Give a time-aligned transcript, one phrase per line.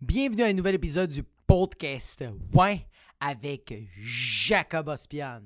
[0.00, 2.86] Bienvenue à un nouvel épisode du podcast Ouais
[3.18, 5.40] avec Jacob Ospian.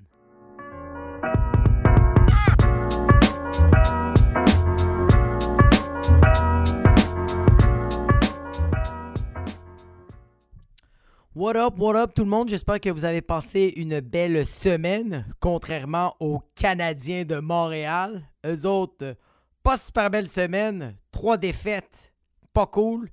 [11.35, 12.51] What up, what up tout le monde?
[12.51, 18.23] J'espère que vous avez passé une belle semaine, contrairement aux Canadiens de Montréal.
[18.45, 19.17] Eux autres,
[19.63, 22.13] pas super belle semaine, trois défaites,
[22.53, 23.09] pas cool.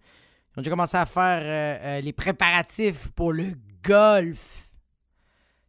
[0.56, 3.54] Ils ont déjà commencé à faire euh, euh, les préparatifs pour le
[3.84, 4.70] golf.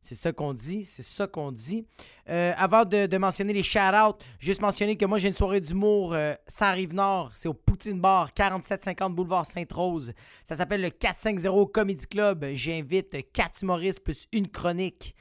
[0.03, 1.87] C'est ça qu'on dit, c'est ça qu'on dit.
[2.29, 6.17] Euh, avant de, mentionner les shout-outs, juste mentionner que moi j'ai une soirée d'humour
[6.49, 7.31] sans Rive-Nord.
[7.37, 10.13] C'est au Poutine Bar, 4750 Boulevard Sainte-Rose.
[10.43, 12.45] Ça s'appelle le 450 Comedy Club.
[12.55, 15.15] J'invite 4 humoristes plus une chronique.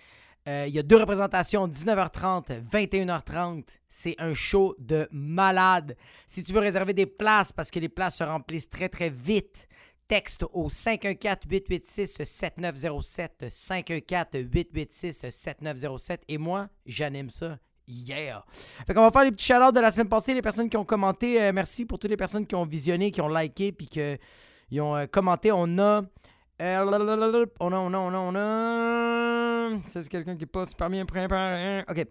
[0.48, 3.66] Euh, il y a deux représentations, 19h30, 21h30.
[3.88, 5.96] C'est un show de malade.
[6.28, 9.68] Si tu veux réserver des places, parce que les places se remplissent très très vite,
[10.08, 13.50] texte au 514-886-7907.
[13.50, 16.20] 514-886-7907.
[16.28, 17.58] Et moi, j'anime ça.
[17.88, 18.44] Yeah!
[18.86, 20.34] Fait qu'on va faire les petits shout de la semaine passée.
[20.34, 23.22] Les personnes qui ont commenté, euh, merci pour toutes les personnes qui ont visionné, qui
[23.22, 24.00] ont liké, puis qui
[24.80, 25.52] ont euh, commenté.
[25.52, 26.04] On a.
[26.60, 26.84] on a,
[27.60, 29.19] on a, on a, on a
[29.86, 31.82] c'est quelqu'un qui passe parmi un un.
[31.90, 32.06] OK.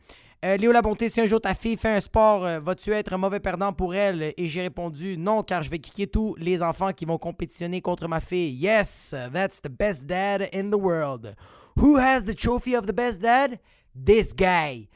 [0.44, 3.12] Euh, Léo La Bonté, si un jour ta fille fait un sport, euh, vas-tu être
[3.12, 4.34] un mauvais perdant pour elle?
[4.36, 8.06] Et j'ai répondu non, car je vais kicker tous les enfants qui vont compétitionner contre
[8.06, 8.54] ma fille.
[8.54, 11.34] Yes, that's the best dad in the world.
[11.76, 13.58] Who has the trophy of the best dad?
[13.94, 14.88] This guy.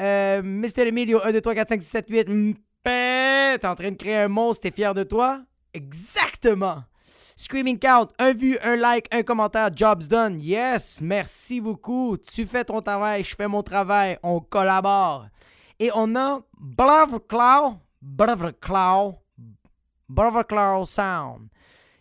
[0.00, 0.88] Euh, Mr.
[0.88, 2.56] Emilio, 1, 2, 3, 4, 5, 6, 7, 8.
[2.82, 5.42] T'es en train de créer un monstre, t'es fier de toi?
[5.72, 6.82] Exactement.
[7.36, 10.40] Screaming Count, un vu, un like, un commentaire, jobs done.
[10.40, 12.16] Yes, merci beaucoup.
[12.16, 15.26] Tu fais ton travail, je fais mon travail, on collabore.
[15.80, 19.16] Et on a Brother Cloud, Brother Cloud,
[20.08, 21.48] Brother Cloud Sound.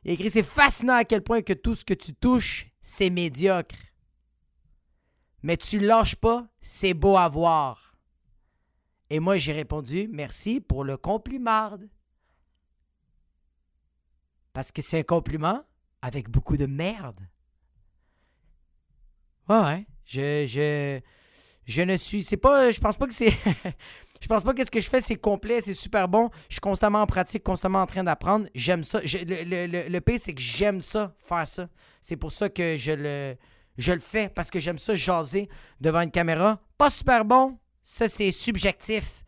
[0.03, 3.09] Il a écrit C'est fascinant à quel point que tout ce que tu touches, c'est
[3.09, 3.75] médiocre.
[5.41, 7.95] Mais tu lâches pas, c'est beau à voir.
[9.09, 11.71] Et moi, j'ai répondu Merci pour le compliment.
[14.53, 15.63] Parce que c'est un compliment
[16.01, 17.19] avec beaucoup de merde.
[19.49, 19.87] Ouais, ouais.
[20.05, 20.99] Je, je,
[21.65, 22.23] je ne suis.
[22.23, 22.71] C'est pas.
[22.71, 23.31] Je pense pas que c'est.
[24.21, 26.29] je pense pas que ce que je fais, c'est complet, c'est super bon.
[26.49, 28.47] Je suis constamment en pratique, constamment en train d'apprendre.
[28.53, 29.01] J'aime ça.
[29.01, 31.67] le, le, c'est que j'aime ça, faire ça.
[32.01, 33.35] C'est pour ça que je le,
[33.77, 35.49] je le fais, parce que j'aime ça, jaser
[35.81, 36.61] devant une caméra.
[36.77, 37.57] Pas super bon.
[37.81, 39.23] Ça, c'est subjectif.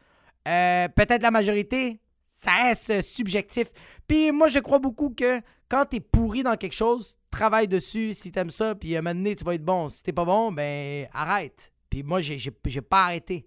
[0.47, 1.99] Euh, peut-être la majorité,
[2.45, 3.71] ça reste subjectif.
[4.07, 8.31] Puis moi, je crois beaucoup que quand t'es pourri dans quelque chose, travaille dessus si
[8.31, 9.89] t'aimes ça, puis à un moment donné, tu vas être bon.
[9.89, 11.71] Si t'es pas bon, ben arrête.
[11.89, 12.51] Puis moi, j'ai,
[12.87, 13.45] pas arrêté.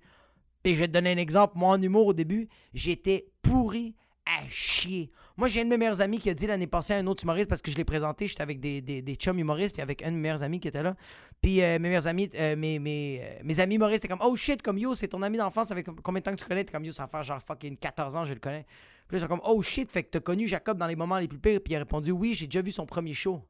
[0.63, 1.55] Puis je vais te donner un exemple.
[1.57, 3.95] Moi, en humour, au début, j'étais pourri
[4.27, 5.13] à chier.
[5.39, 7.23] Moi, j'ai un de mes meilleurs amis qui a dit l'année passée à un autre
[7.23, 8.27] humoriste parce que je l'ai présenté.
[8.27, 10.67] J'étais avec des, des, des, chums humoristes, puis avec un de mes meilleurs amis qui
[10.67, 10.97] était là.
[11.41, 14.35] Puis euh, mes meilleurs amis, euh, mes, mes, euh, mes, amis humoristes étaient comme Oh
[14.35, 16.65] shit, comme yo, c'est ton ami d'enfance avec combien de temps que tu connais?
[16.65, 18.67] T'es comme yo, ça va faire genre fucking 14 ans, je le connais.
[19.07, 21.19] Puis là, ils sont comme Oh shit, fait que t'as connu Jacob dans les moments
[21.19, 21.61] les plus pires.
[21.63, 23.41] Puis il a répondu Oui, j'ai déjà vu son premier show.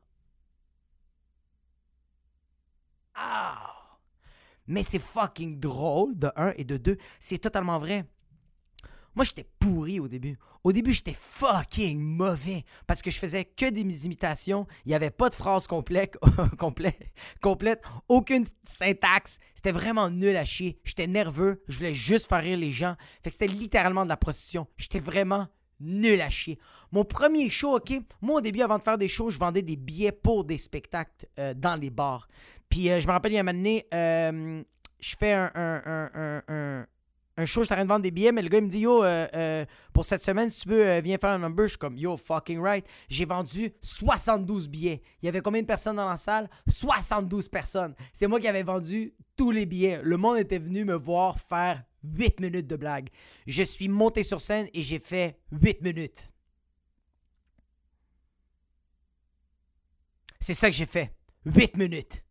[3.15, 3.97] Ah!
[4.67, 8.05] Mais c'est fucking drôle, de un, et de deux, c'est totalement vrai.
[9.15, 10.39] Moi, j'étais pourri au début.
[10.65, 14.67] Au début, j'étais fucking mauvais parce que je faisais que des imitations.
[14.85, 16.17] Il n'y avait pas de phrase complète,
[17.41, 19.39] complète, aucune syntaxe.
[19.55, 20.79] C'était vraiment nul à chier.
[20.85, 21.63] J'étais nerveux.
[21.69, 22.97] Je voulais juste faire rire les gens.
[23.23, 24.67] Fait que c'était littéralement de la prostitution.
[24.77, 25.47] J'étais vraiment
[25.81, 26.59] nul à chier.
[26.91, 29.77] Mon premier show, OK, moi au début, avant de faire des shows, je vendais des
[29.77, 32.29] billets pour des spectacles euh, dans les bars.
[32.69, 34.63] Puis euh, je me rappelle, il y a un moment euh,
[35.01, 36.87] je fais un
[37.47, 39.05] show, je suis en train de vendre des billets, mais le gars me dit Yo,
[39.05, 41.67] euh, euh, pour cette semaine, si tu veux, euh, viens faire un number.
[41.67, 42.85] Je suis comme Yo, fucking right.
[43.09, 45.03] J'ai vendu 72 billets.
[45.23, 46.49] Il y avait combien de personnes dans la salle?
[46.67, 47.95] 72 personnes.
[48.13, 50.01] C'est moi qui avais vendu tous les billets.
[50.03, 53.09] Le monde était venu me voir faire 8 minutes de blague.
[53.47, 56.33] Je suis monté sur scène et j'ai fait 8 minutes.
[60.41, 61.13] C'est ça que j'ai fait.
[61.45, 62.25] 8 minutes.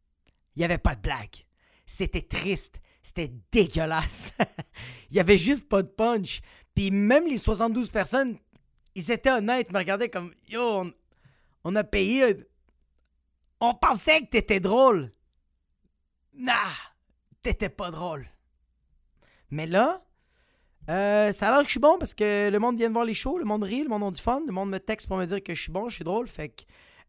[0.55, 1.45] Il n'y avait pas de blague.
[1.85, 2.81] C'était triste.
[3.07, 4.33] C'était dégueulasse.
[5.09, 6.41] Il y avait juste pas de punch.
[6.75, 8.37] Puis même les 72 personnes,
[8.95, 10.91] ils étaient honnêtes, me regardaient comme Yo,
[11.63, 12.35] on, a payé.
[13.61, 15.13] On pensait que t'étais drôle.
[16.33, 16.73] Nah,
[17.41, 18.27] t'étais pas drôle.
[19.51, 20.03] Mais là,
[20.89, 23.05] euh, ça a l'air que je suis bon parce que le monde vient de voir
[23.05, 25.15] les shows, le monde rit, le monde a du fun, le monde me texte pour
[25.15, 26.27] me dire que je suis bon, je suis drôle.
[26.27, 26.63] Fait que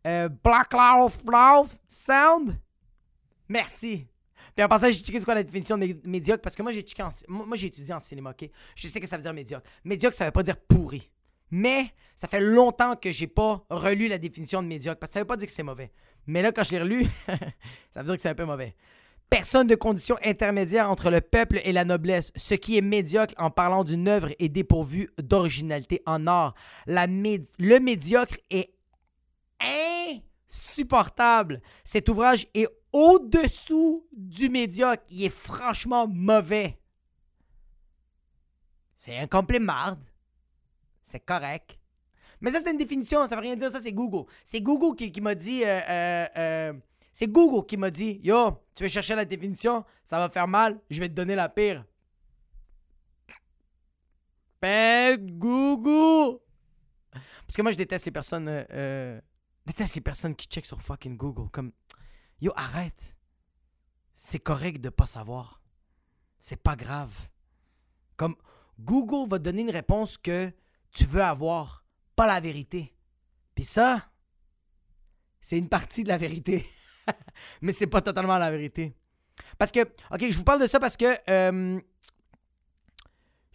[0.07, 2.57] euh, Black Love Sound,
[3.49, 4.07] merci.
[4.59, 6.85] Puis en passant, j'ai checké c'est quoi la définition de médiocre parce que moi j'ai
[6.85, 8.51] j'ai étudié en cinéma, OK?
[8.75, 9.65] Je sais que ça veut dire médiocre.
[9.85, 11.09] Médiocre, ça veut pas dire pourri.
[11.53, 11.85] Mais
[12.17, 15.27] ça fait longtemps que j'ai pas relu la définition de médiocre parce que ça veut
[15.29, 15.93] pas dire que c'est mauvais.
[16.27, 17.07] Mais là, quand je l'ai relu,
[17.95, 18.75] ça veut dire que c'est un peu mauvais.
[19.31, 22.33] Personne de condition intermédiaire entre le peuple et la noblesse.
[22.35, 26.57] Ce qui est médiocre en parlant d'une œuvre est dépourvu d'originalité en art.
[26.89, 28.73] Le médiocre est
[30.51, 31.63] insupportable.
[31.85, 35.03] Cet ouvrage est au-dessous du médiocre.
[35.11, 36.79] Il est franchement mauvais.
[38.97, 40.03] C'est un complet marde.
[41.03, 41.79] C'est correct.
[42.41, 44.31] Mais ça, c'est une définition, ça veut rien dire, ça, c'est Google.
[44.45, 45.65] C'est Google qui, m'a dit.
[45.65, 46.73] Euh, euh, euh,
[47.13, 50.79] c'est Google qui m'a dit Yo, tu veux chercher la définition Ça va faire mal,
[50.89, 51.85] je vais te donner la pire.
[54.61, 56.39] Ben, Google
[57.13, 58.67] Parce que moi, je déteste les personnes.
[59.67, 61.51] Déteste les personnes qui checkent sur fucking Google.
[61.51, 61.73] Comme
[62.41, 63.17] Yo, arrête.
[64.15, 65.63] C'est correct de pas savoir.
[66.39, 67.15] C'est pas grave.
[68.17, 68.37] Comme
[68.79, 70.53] Google va donner une réponse que
[70.93, 71.85] tu veux avoir,
[72.17, 72.95] pas la vérité.
[73.55, 74.09] Puis ça,
[75.41, 76.67] c'est une partie de la vérité.
[77.63, 78.97] Mais c'est pas totalement la vérité.
[79.57, 81.81] Parce que, ok, je vous parle de ça parce que euh,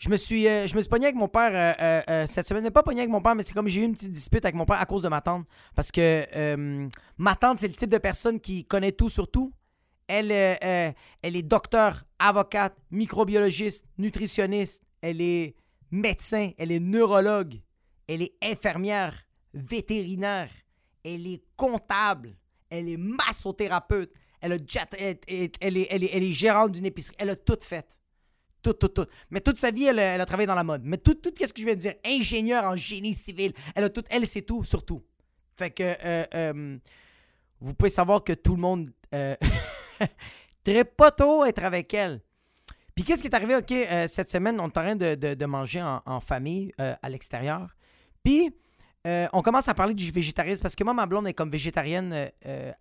[0.04, 2.64] je me suis, euh, je me suis pogné avec mon père euh, cette semaine.
[2.64, 4.54] Mais pas pogné avec mon père, mais c'est comme j'ai eu une petite dispute avec
[4.54, 5.48] mon père à cause de ma tante.
[5.76, 9.54] Parce que ma tante, c'est le type de personne qui connaît tout sur tout.
[10.10, 14.84] Elle, elle est docteur, avocate, microbiologiste, nutritionniste.
[15.02, 15.56] Elle est
[15.90, 17.62] médecin, elle est neurologue,
[18.10, 19.16] elle est infirmière,
[19.54, 20.50] vétérinaire,
[21.06, 22.36] elle est comptable,
[22.70, 24.12] elle est massothérapeute,
[24.42, 24.58] elle, a
[24.98, 25.18] elle,
[25.78, 28.00] est, elle, est, gérante d'une épicerie, elle a tout fait.
[28.64, 29.06] Tout, tout, tout.
[29.30, 30.82] Mais toute sa vie, elle, a travaillé dans la mode.
[30.86, 33.90] Mais tout, tout ce que je viens de dire, ingénieur en génie civil, elle a
[33.90, 35.04] tout, elle sait tout sur tout.
[35.58, 36.78] Fait que euh, euh,
[37.64, 39.36] vous pouvez savoir que tout le monde euh,
[40.64, 42.22] très pas tôt être avec elle.
[42.94, 45.82] Puis qu'est-ce qui est arrivé, OK, euh, cette semaine, on est en train de, manger
[45.82, 47.76] en, famille euh, à l'extérieur.
[48.24, 48.56] Puis
[49.06, 52.30] euh, on commence à parler du végétarisme parce que moi, ma blonde est comme végétarienne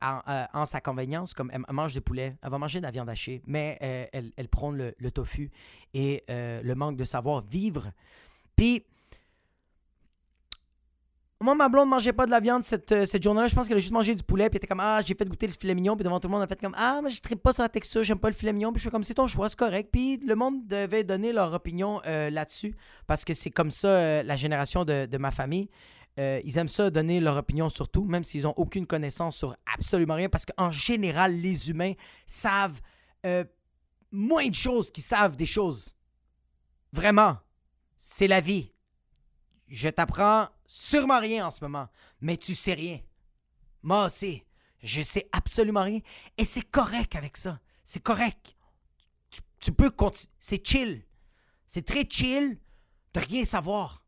[0.01, 3.43] en, sa convenience, comme elle mange du poulet, elle va manger de la viande hachée,
[3.47, 3.79] mais
[4.13, 5.51] elle, prône le, tofu
[5.95, 7.91] et le manque de savoir vivre.
[8.57, 8.85] Puis
[11.43, 13.49] moi, ma blonde ne mangeait pas de la viande cette, euh, cette journée-là.
[13.49, 14.49] Je pense qu'elle a juste mangé du poulet.
[14.49, 15.97] Puis elle était comme, ah, j'ai fait goûter le filet mignon.
[15.97, 17.63] Puis devant tout le monde, elle a fait comme, ah, mais je ne pas sur
[17.63, 18.73] la texture, j'aime pas le filet mignon.
[18.73, 19.91] Puis je fais comme, c'est ton choix, c'est correct.
[19.93, 22.75] Puis le monde devait donner leur opinion euh, là-dessus.
[23.07, 25.69] Parce que c'est comme ça euh, la génération de, ma famille.
[26.19, 30.15] Ils aiment ça, donner leur opinion sur tout, même s'ils n'ont aucune connaissance sur absolument
[30.15, 30.29] rien.
[30.29, 31.95] Parce qu'en général, les humains
[32.27, 32.81] savent
[34.11, 35.95] moins de choses qu'ils savent des choses.
[36.93, 37.39] Vraiment.
[37.97, 38.73] C'est la vie.
[39.69, 41.89] Je t'apprends sûrement rien en ce moment,
[42.21, 43.01] mais tu sais rien.
[43.83, 44.45] Moi aussi,
[44.83, 46.01] je sais absolument rien.
[46.37, 47.61] Et c'est correct avec ça.
[47.85, 48.57] C'est correct.
[49.61, 50.33] Tu, peux continuer.
[50.41, 51.05] C'est chill.
[51.67, 52.59] C'est très chill
[53.15, 54.02] de rien savoir.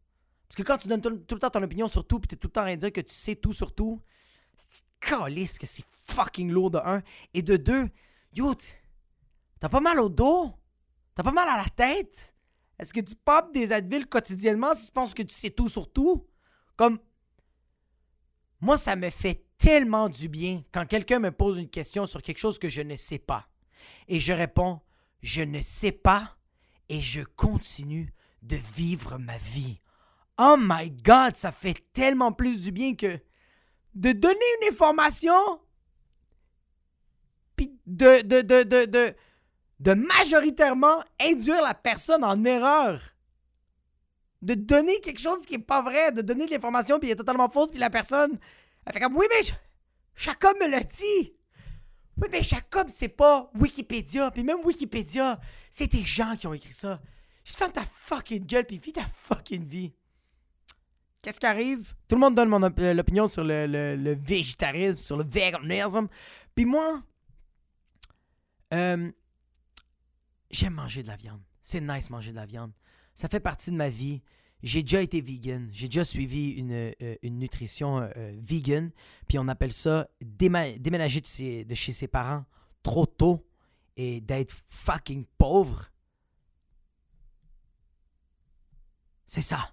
[0.49, 2.39] Parce que quand tu donnes tout, le temps ton opinion sur tout, puis tu es
[2.39, 4.01] tout le temps à dire que tu sais tout sur tout,
[4.57, 7.03] c'est calisse que c'est fucking lourd de un?
[7.33, 7.89] Et de deux,
[8.33, 8.55] yo,
[9.61, 10.53] t'as pas mal au dos?
[11.15, 12.35] T'as pas mal à la tête?
[12.79, 15.93] Est-ce que tu popes des Advil quotidiennement si tu penses que tu sais tout sur
[15.93, 16.27] tout?
[16.77, 16.99] Comme.
[18.61, 22.39] Moi, ça me fait tellement du bien quand quelqu'un me pose une question sur quelque
[22.39, 23.49] chose que je ne sais pas.
[24.09, 24.81] Et je réponds,
[25.23, 26.37] je ne sais pas
[26.89, 28.13] et je continue
[28.43, 29.81] de vivre ma vie.
[30.39, 33.19] Oh my God, ça fait tellement plus du bien que
[33.95, 35.61] de donner une information,
[37.55, 39.15] puis de, de, de, de,
[39.79, 43.01] de, majoritairement induire la personne en erreur
[44.43, 47.49] de donner quelque chose qui est pas vrai, de donner de l'information puis est totalement
[47.49, 48.39] fausse, puis la personne,
[48.85, 49.43] elle fait comme Oui, mais
[50.17, 51.35] Jacob me l'a dit.
[52.17, 54.31] Oui, mais Jacob, c'est pas Wikipédia.
[54.31, 57.01] Puis même Wikipédia, c'est des gens qui ont écrit ça.
[57.45, 59.93] Juste ferme ta fucking gueule puis vis ta fucking vie.
[61.25, 61.95] Qu'est-ce qui arrive?
[62.07, 66.07] Tout le monde donne mon euh, l'opinion sur le, végétarisme, sur le véganisme.
[66.55, 67.03] Puis moi,
[68.73, 69.11] euh,
[70.51, 71.41] j'aime manger de la viande.
[71.61, 72.73] C'est nice manger de la viande
[73.15, 74.23] ça fait partie de ma vie.
[74.63, 75.69] J'ai déjà été vegan.
[75.73, 78.91] J'ai déjà suivi une, euh, nutrition euh, vegan.
[79.29, 82.45] Puis on appelle ça déménager de, chez ses parents
[82.83, 83.47] trop tôt
[83.97, 85.91] et d'être fucking pauvre.
[89.27, 89.73] C'est ça.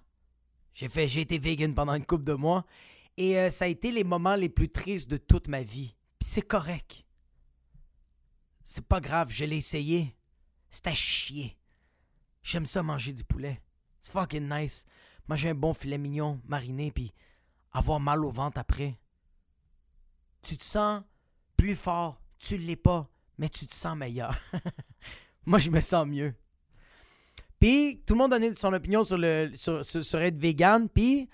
[0.74, 2.64] J'ai fait, j'ai été vegan pendant une couple de mois
[3.16, 5.94] et euh, ça a été les moments les plus tristes de toute ma vie.
[6.18, 7.04] Puis c'est correct.
[8.64, 10.16] C'est pas grave, je l'ai essayé.
[10.70, 11.58] C'est à chier.
[12.42, 13.60] J'aime ça manger du poulet.
[14.00, 14.84] C'est fucking nice.
[15.28, 17.12] Manger un bon filet mignon mariné puis
[17.72, 18.98] avoir mal au ventre après.
[20.42, 21.02] Tu te sens
[21.56, 24.36] plus fort, tu l'es pas, mais tu te sens meilleur.
[25.46, 26.34] Moi, je me sens mieux.
[27.62, 30.88] Puis tout le monde donnait son opinion sur, le, sur, sur, être vegan.
[30.88, 31.28] Puis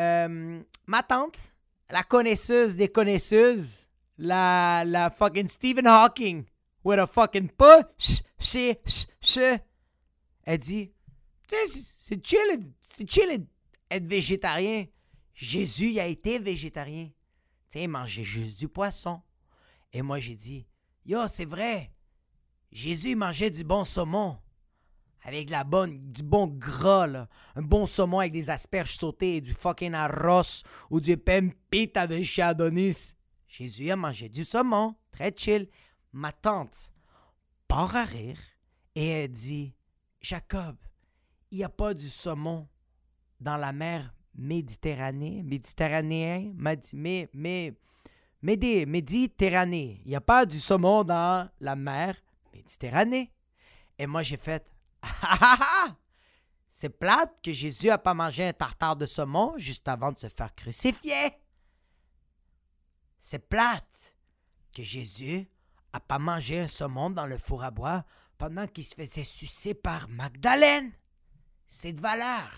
[0.00, 1.36] euh, ma tante,
[1.90, 6.46] la connaisseuse des connaisseuses, la, fucking Stephen Hawking,
[6.82, 8.78] with a fucking push, ch,
[9.20, 9.38] ch,
[10.44, 10.90] elle dit,
[11.46, 13.46] c'est- chill, c'est chill
[13.90, 14.86] être végétarien.
[15.34, 17.10] Jésus, a été végétarien.
[17.70, 19.20] Tu sais, il mangeait juste du poisson.
[19.92, 20.66] Et moi, j'ai dit,
[21.04, 21.92] yo, c'est vrai.
[22.70, 24.38] Jésus mangeait du bon saumon.
[25.24, 27.26] Avec la bonne, du bon gras.
[27.54, 32.20] Un bon saumon avec des asperges sautées et du fucking arroz ou du pempita de
[32.22, 32.52] chez.
[33.46, 34.96] Jésus a mangé du saumon.
[35.12, 35.68] Très chill.
[36.12, 36.90] Ma tante
[37.68, 38.38] part à rire
[38.94, 39.74] et elle dit
[40.20, 40.76] Jacob,
[41.50, 42.68] il n'y a pas du saumon
[43.40, 46.54] dans la mer Méditerranée, méditerranéen,
[46.94, 47.74] mais, mais,
[48.40, 50.00] médé, Méditerranée.
[50.06, 52.16] Il n'y a pas du saumon dans la mer
[52.54, 53.30] Méditerranée.
[53.98, 54.71] Et moi, j'ai fait!
[56.70, 60.28] C'est plate que Jésus a pas mangé un tartare de saumon juste avant de se
[60.28, 61.32] faire crucifier.
[63.20, 64.16] C'est plate
[64.74, 65.48] que Jésus
[65.92, 68.04] a pas mangé un saumon dans le four à bois
[68.38, 70.92] pendant qu'il se faisait sucer par Magdalene.
[71.66, 72.50] C'est de valeur.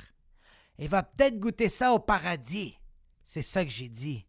[0.79, 2.79] Il va peut-être goûter ça au paradis.
[3.25, 4.27] C'est ça que j'ai dit.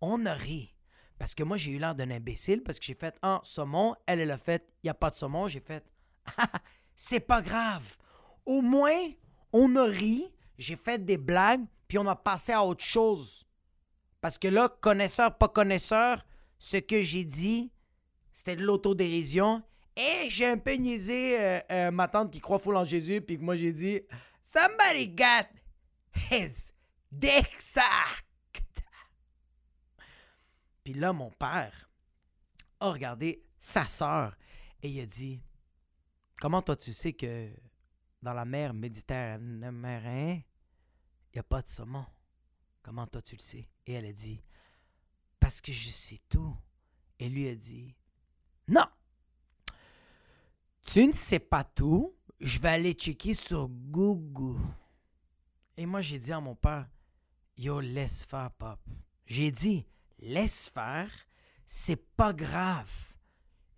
[0.00, 0.74] On a ri.
[1.18, 3.94] Parce que moi, j'ai eu l'air d'un imbécile parce que j'ai fait un saumon.
[4.06, 5.48] Elle, elle a fait, il n'y a pas de saumon.
[5.48, 5.84] J'ai fait,
[6.38, 6.50] Ah,
[6.96, 7.96] c'est pas grave.
[8.44, 9.10] Au moins,
[9.52, 10.32] on a ri.
[10.58, 13.46] J'ai fait des blagues, puis on a passé à autre chose.
[14.20, 16.24] Parce que là, connaisseur, pas connaisseur,
[16.58, 17.70] ce que j'ai dit,
[18.32, 19.62] c'était de l'autodérision.
[19.96, 23.38] Et j'ai un peu niaisé euh, euh, ma tante qui croit full en Jésus, puis
[23.38, 24.00] que moi j'ai dit
[24.42, 25.46] Somebody got
[26.30, 26.72] his
[27.10, 28.24] dick sucked.
[30.84, 31.90] Puis là, mon père
[32.78, 34.36] a regardé sa sœur
[34.82, 35.40] et il a dit
[36.46, 37.50] Comment toi tu sais que
[38.22, 40.46] dans la mer Méditerranée,
[41.26, 42.06] il n'y a pas de saumon?
[42.84, 43.68] Comment toi tu le sais?
[43.84, 44.40] Et elle a dit
[45.40, 46.56] Parce que je sais tout.
[47.18, 47.96] Et lui a dit
[48.68, 48.86] Non
[50.84, 52.14] Tu ne sais pas tout.
[52.38, 54.62] Je vais aller checker sur Google.
[55.76, 56.88] Et moi, j'ai dit à mon père
[57.56, 58.78] Yo, laisse faire, pop.
[59.26, 59.84] J'ai dit
[60.20, 61.10] Laisse faire,
[61.66, 62.92] c'est pas grave.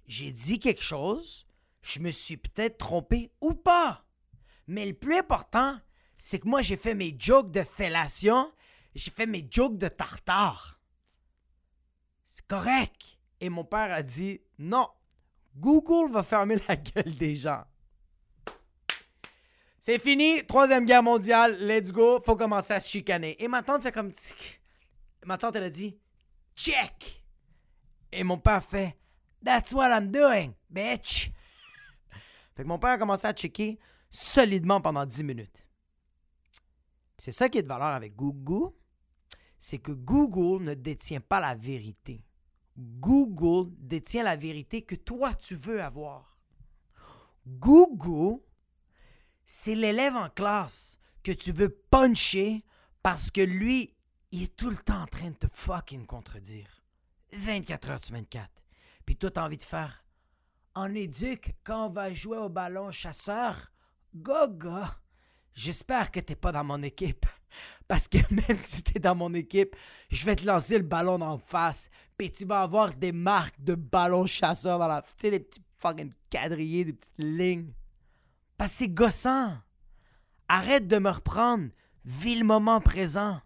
[0.07, 1.48] J'ai dit quelque chose,
[1.83, 4.05] je me suis peut-être trompé ou pas.
[4.67, 5.79] Mais le plus important,
[6.17, 8.53] c'est que moi, j'ai fait mes jokes de fellation,
[8.95, 10.81] j'ai fait mes jokes de tartare.
[12.27, 13.19] C'est correct.
[13.41, 14.89] Et mon père a dit non,
[15.57, 17.65] Google va fermer la gueule des gens.
[19.81, 23.43] C'est fini, troisième guerre mondiale, let's go, faut commencer à se chicaner.
[23.43, 24.13] Et ma tante fait comme...
[25.25, 25.99] Ma tante, elle a dit,
[26.55, 27.25] check.
[28.13, 28.99] Et mon père fait,
[29.43, 31.31] that's what I'm doing, bitch.
[32.65, 33.79] Mon père a commencé à checker
[34.11, 35.67] solidement pendant 10 minutes.
[37.17, 38.73] C'est ça qui est de valeur avec Google,
[39.59, 42.25] c'est que Google ne détient pas la vérité.
[42.77, 46.39] Google détient la vérité que toi tu veux avoir.
[47.47, 48.41] Google,
[49.45, 52.65] c'est l'élève en classe que tu veux puncher
[53.03, 53.95] parce que lui,
[54.31, 56.83] il est tout le temps en train de te fucking contredire.
[57.33, 58.49] 24 heures sur 24.
[59.05, 60.05] Puis toi, t'as envie de faire.
[60.75, 63.73] En éduque, quand on va jouer au ballon chasseur,
[64.15, 64.85] go, go.
[65.55, 67.27] J'espère que t'es pas dans mon équipe.
[67.89, 69.75] Parce que même si t'es dans mon équipe,
[70.11, 71.91] je vais te lancer le ballon en face.
[72.17, 75.03] Puis tu vas avoir des marques de ballon chasseur dans la.
[75.03, 77.73] Tu sais, des petits fucking quadrillés, des petites lignes.
[78.57, 79.57] Parce que c'est gossant.
[80.49, 81.71] Arrête de me reprendre.
[82.05, 83.41] Vis le moment présent.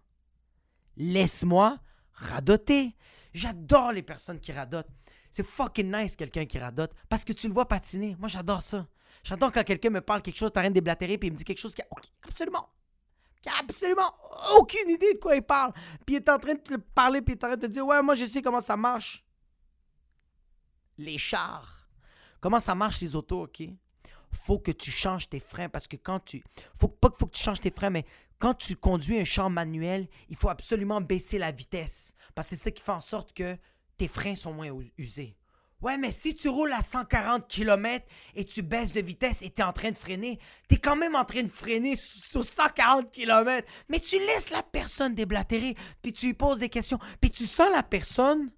[0.97, 1.79] Laisse-moi
[2.13, 2.95] radoter.
[3.33, 4.89] J'adore les personnes qui radotent.
[5.33, 8.15] C'est fucking nice quelqu'un qui radote parce que tu le vois patiner.
[8.19, 8.85] Moi, j'adore ça.
[9.23, 11.43] J'adore quand quelqu'un me parle quelque chose, t'as rien de déblatérer, puis il me dit
[11.43, 11.87] quelque chose qui a
[12.21, 12.69] absolument,
[13.41, 14.15] qui a absolument
[14.59, 15.73] aucune idée de quoi il parle.
[16.05, 17.71] Puis il est en train de te parler, puis il est en train de te
[17.71, 19.25] dire Ouais, moi, je sais comment ça marche.
[20.99, 21.87] Les chars.
[22.39, 23.63] Comment ça marche les autos, OK?
[24.31, 26.43] Faut que tu changes tes freins parce que quand tu.
[26.79, 28.05] Faut, pas qu'il faut que tu changes tes freins, mais
[28.37, 32.13] quand tu conduis un char manuel, il faut absolument baisser la vitesse.
[32.35, 33.57] Parce que c'est ça qui fait en sorte que
[33.97, 35.35] tes freins sont moins us- usés.
[35.81, 39.61] Ouais, mais si tu roules à 140 km et tu baisses de vitesse et tu
[39.61, 43.11] es en train de freiner, tu es quand même en train de freiner sur 140
[43.11, 43.67] km.
[43.89, 47.69] Mais tu laisses la personne déblatérer, puis tu lui poses des questions, puis tu sens
[47.73, 48.49] la personne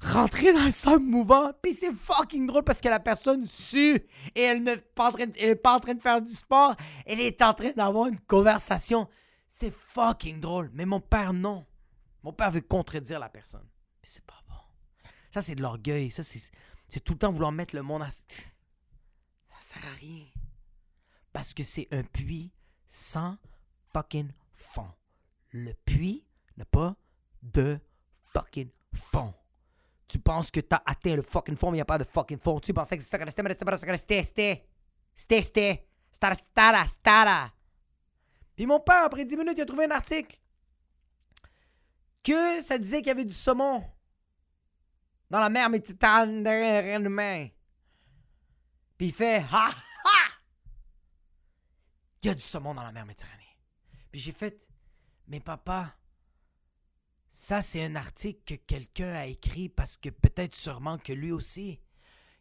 [0.00, 3.96] rentrer dans le sable mouvant, puis c'est fucking drôle parce que la personne sue
[4.34, 6.74] et elle n'est pas en train de faire du sport,
[7.06, 9.08] elle est en train d'avoir une conversation.
[9.48, 11.64] C'est fucking drôle, mais mon père non.
[12.24, 13.68] Mon père veut contredire la personne.
[14.00, 14.54] Puis c'est pas bon.
[15.30, 16.10] Ça, c'est de l'orgueil.
[16.10, 16.40] Ça, c'est,
[16.88, 18.10] c'est tout le temps vouloir mettre le monde à.
[18.10, 18.24] Ça
[19.60, 20.24] sert à rien.
[21.34, 22.50] Parce que c'est un puits
[22.86, 23.36] sans
[23.92, 24.90] fucking fond.
[25.50, 26.26] Le puits
[26.56, 26.96] n'a pas
[27.42, 27.78] de
[28.22, 29.34] fucking fond.
[30.08, 32.38] Tu penses que t'as atteint le fucking fond, mais il n'y a pas de fucking
[32.38, 32.58] fond.
[32.58, 34.66] Tu pensais que mais ça restait, c'était.
[35.14, 35.88] C'était, c'était.
[36.10, 37.52] Stara, stara, stara.
[38.56, 40.38] Puis mon père, après 10 minutes, il a trouvé un article
[42.24, 43.84] que ça disait qu'il y avait du saumon
[45.30, 47.54] dans la mer Méditerranée.
[48.96, 49.74] Puis il fait Ha ha!
[52.22, 53.58] Il y a du saumon dans la mer Méditerranée.
[54.10, 54.66] Puis j'ai fait
[55.28, 55.94] Mais papa,
[57.30, 61.80] ça c'est un article que quelqu'un a écrit parce que peut-être sûrement que lui aussi,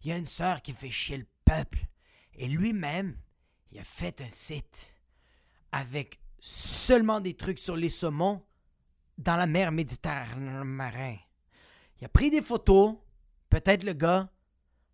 [0.01, 1.85] il y a une sœur qui fait chier le peuple.
[2.35, 3.17] Et lui-même,
[3.71, 4.95] il a fait un site
[5.71, 8.45] avec seulement des trucs sur les saumons
[9.17, 11.19] dans la mer Méditerranée.
[11.99, 12.95] Il a pris des photos,
[13.49, 14.29] peut-être le gars,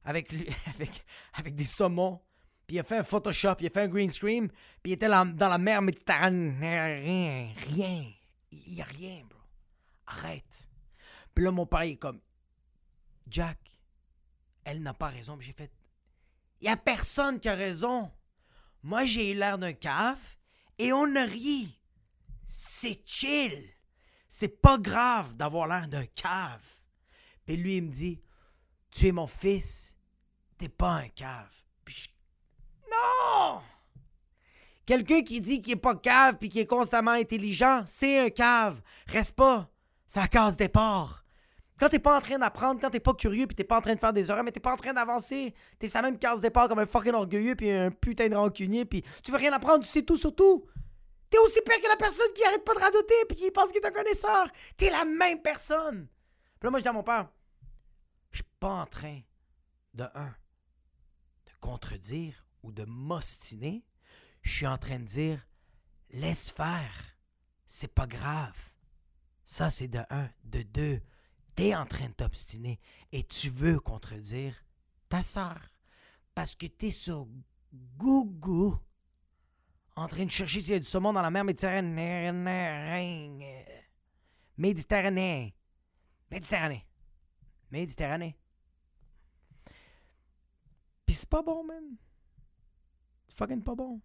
[0.03, 0.33] avec,
[0.75, 2.21] avec, avec des saumons,
[2.67, 4.47] puis il a fait un Photoshop, il a fait un green screen,
[4.83, 6.55] puis il était dans la mer Méditerranée.
[6.59, 8.11] Rien, rien.
[8.51, 9.39] Il n'y a rien, bro.
[10.05, 10.69] Arrête.
[11.33, 12.19] Puis là, mon père, il est comme,
[13.27, 13.57] Jack,
[14.63, 15.38] elle n'a pas raison.
[15.39, 15.71] J'ai fait,
[16.61, 18.11] il n'y a personne qui a raison.
[18.83, 20.19] Moi, j'ai eu l'air d'un cave
[20.77, 21.75] et on a ri.
[22.47, 23.63] C'est chill.
[24.31, 26.62] C'est pas grave d'avoir l'air d'un cave.
[27.45, 28.21] Puis lui, il me dit
[28.91, 29.95] Tu es mon fils,
[30.59, 31.50] t'es pas un cave.
[31.83, 32.13] Puis
[32.91, 33.62] Non
[34.86, 38.81] Quelqu'un qui dit qu'il est pas cave puis qui est constamment intelligent, c'est un cave.
[39.07, 39.67] Reste pas.
[40.05, 41.25] Ça casse départ.
[41.79, 43.95] Quand t'es pas en train d'apprendre, quand t'es pas curieux puis t'es pas en train
[43.95, 46.67] de faire des erreurs, mais t'es pas en train d'avancer, t'es sa même case départ
[46.67, 49.89] comme un fucking orgueilleux puis un putain de rancunier puis tu veux rien apprendre, tu
[49.89, 50.65] sais tout sur tout.
[51.29, 53.81] T'es aussi pire que la personne qui arrête pas de radoter puis qui pense qu'il
[53.81, 54.50] est un connaisseur.
[54.77, 56.07] T'es la même personne.
[56.59, 57.29] Puis là, moi, je dis à mon père,
[58.31, 59.21] je suis pas en train
[59.93, 60.36] de un,
[61.45, 63.86] de contredire ou de m'ostiner.
[64.41, 65.48] Je suis en train de dire,
[66.09, 67.15] laisse faire.
[67.65, 68.57] C'est pas grave.
[69.43, 70.29] Ça, c'est de un.
[70.43, 71.01] De deux,
[71.55, 72.79] t'es en train de t'obstiner
[73.11, 74.55] et tu veux contredire
[75.09, 75.59] ta soeur.
[76.33, 77.27] Parce que t'es sur
[77.98, 78.79] Google
[80.00, 82.31] en train de chercher s'il y a du saumon dans la mer Méditerranée.
[84.57, 85.55] Méditerranée.
[86.31, 86.88] Méditerranée.
[87.70, 88.38] Méditerranée.
[91.05, 91.83] Pis c'est pas bon, man.
[93.27, 94.01] C'est fucking pas bon.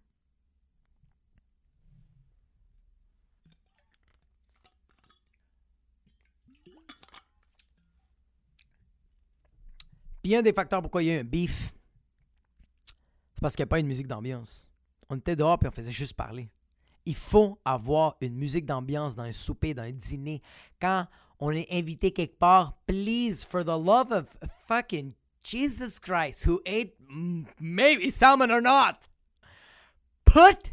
[10.21, 11.71] Puis un des facteurs pourquoi il y a un beef,
[13.35, 14.67] c'est parce qu'il n'y a pas une musique d'ambiance
[15.09, 16.49] on était dehors puis on faisait juste parler.
[17.05, 20.41] Il faut avoir une musique d'ambiance dans un souper, dans un dîner.
[20.81, 21.05] Quand
[21.39, 24.25] on est invité quelque part, please, for the love of
[24.67, 25.13] fucking
[25.43, 26.95] Jesus Christ, who ate
[27.59, 29.07] maybe salmon or not,
[30.25, 30.71] put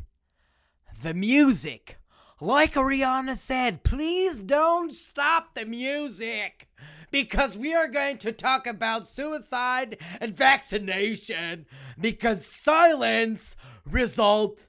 [1.02, 1.98] the music.
[2.40, 6.68] Like Rihanna said, please don't stop the music
[7.12, 11.66] because we are going to talk about suicide and vaccination
[12.00, 14.66] because silence result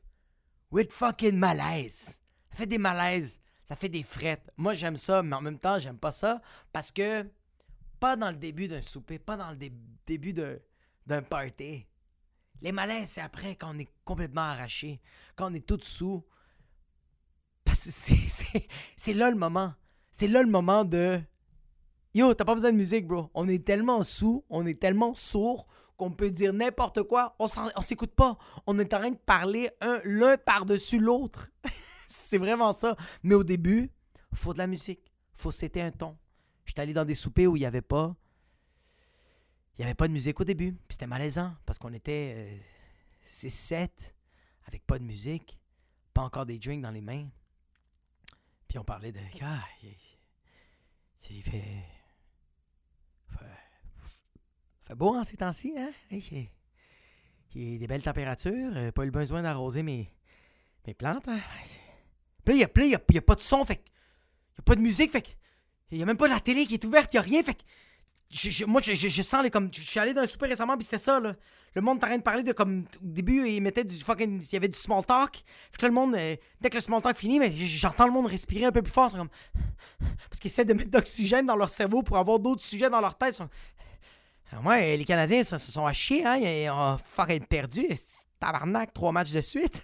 [0.69, 2.19] with fucking malaise.
[2.51, 4.51] Ça fait des malaises, ça fait des frettes.
[4.57, 7.25] Moi, j'aime ça, mais en même temps, j'aime pas ça parce que
[7.99, 9.57] pas dans le début d'un souper, pas dans le
[10.05, 11.87] début d'un party.
[12.61, 15.01] Les malaises, c'est après quand on est complètement arraché,
[15.35, 16.23] quand on est tout sous.
[17.63, 17.91] Parce que
[18.95, 19.73] c'est là le moment.
[20.11, 21.19] C'est là le moment de
[22.13, 23.29] Yo, t'as pas besoin de musique, bro.
[23.33, 27.35] On est tellement sous, on est tellement sourd qu'on peut dire n'importe quoi.
[27.39, 27.47] On,
[27.81, 28.37] s'écoute pas.
[28.67, 29.69] On est en train de parler
[30.05, 31.49] l'un par-dessus l'autre.
[32.07, 32.95] c'est vraiment ça.
[33.23, 33.91] Mais au début,
[34.33, 35.11] faut de la musique.
[35.35, 36.17] Faut c'était un ton.
[36.65, 38.15] J'étais allé dans des soupers où il n'y avait pas.
[39.77, 40.73] Il avait pas de musique au début.
[40.73, 42.59] Puis c'était malaisant parce qu'on était
[43.27, 43.87] 6-7 euh,
[44.67, 45.59] avec pas de musique,
[46.13, 47.27] pas encore des drinks dans les mains.
[48.67, 49.19] Puis on parlait de.
[49.41, 49.63] Ah,
[51.19, 51.92] fait
[54.93, 55.91] fait beau en ces temps-ci, hein?
[56.11, 56.47] il
[57.55, 60.07] y a des belles températures, euh, pas eu besoin d'arroser mes,
[60.85, 61.27] mes plantes.
[61.27, 61.39] Hein?
[62.45, 65.11] Puis là, il n'y a, pas de son, fait il n'y a pas de musique,
[65.11, 65.35] fait
[65.91, 67.43] il n'y a même pas de la télé qui est ouverte, il n'y a rien,
[67.43, 67.57] fait
[68.67, 69.69] moi, je, sens comme.
[69.73, 71.35] Je suis allé dans un souper récemment, puis c'était ça, là.
[71.75, 72.85] Le monde t'arrête de parler de comme.
[73.01, 74.41] Au début, il mettait du fucking.
[74.41, 75.43] Il y avait du small talk.
[75.71, 76.15] Fait que le monde.
[76.15, 78.91] Euh, dès que le small talk finit, mais j'entends le monde respirer un peu plus
[78.91, 79.11] fort.
[79.11, 83.17] Parce qu'ils essaient de mettre d'oxygène dans leur cerveau pour avoir d'autres sujets dans leur
[83.17, 83.41] tête.
[84.63, 86.37] Ouais, les Canadiens se sont à chier, hein.
[86.37, 87.87] Ils ont fucking perdu.
[88.39, 89.81] Tabarnak, trois matchs de suite.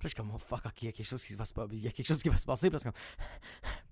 [0.00, 1.68] Puis je suis comme, oh fuck, il y a quelque chose qui va se passer.
[1.74, 2.88] Il y a quelque chose qui va se passer parce que.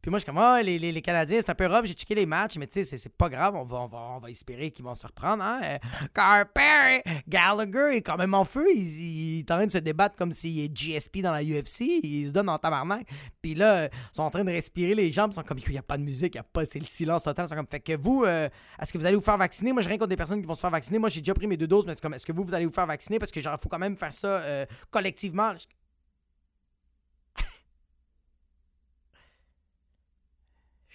[0.01, 1.85] Puis moi, je suis comme, ah, les, les, les Canadiens, c'est un peu rough.
[1.85, 3.55] J'ai checké les matchs, mais tu sais, c'est pas grave.
[3.57, 5.42] On va, on va, on va espérer qu'ils vont se reprendre.
[5.42, 5.61] Hein?
[5.62, 5.79] Euh,
[6.14, 8.64] Carper, Gallagher est quand même en feu.
[8.75, 12.01] Il, il est en train de se débattre comme s'il est GSP dans la UFC.
[12.03, 13.07] Il se donne en tabarnak.
[13.42, 15.33] Puis là, ils sont en train de respirer les jambes.
[15.33, 17.25] Ils sont comme, il n'y a pas de musique, y a pas, c'est le silence
[17.25, 17.44] total.
[17.44, 18.49] Ils sont comme, fait que vous, euh,
[18.81, 19.75] est-ce que vous allez vous faire vacciner?
[19.75, 20.99] Moi, j'ai rien contre des personnes qui vont se faire vacciner.
[20.99, 22.64] Moi, j'ai déjà pris mes deux doses, mais c'est comme, est-ce que vous, vous allez
[22.64, 23.18] vous faire vacciner?
[23.18, 25.53] Parce que genre, faut quand même faire ça euh, collectivement.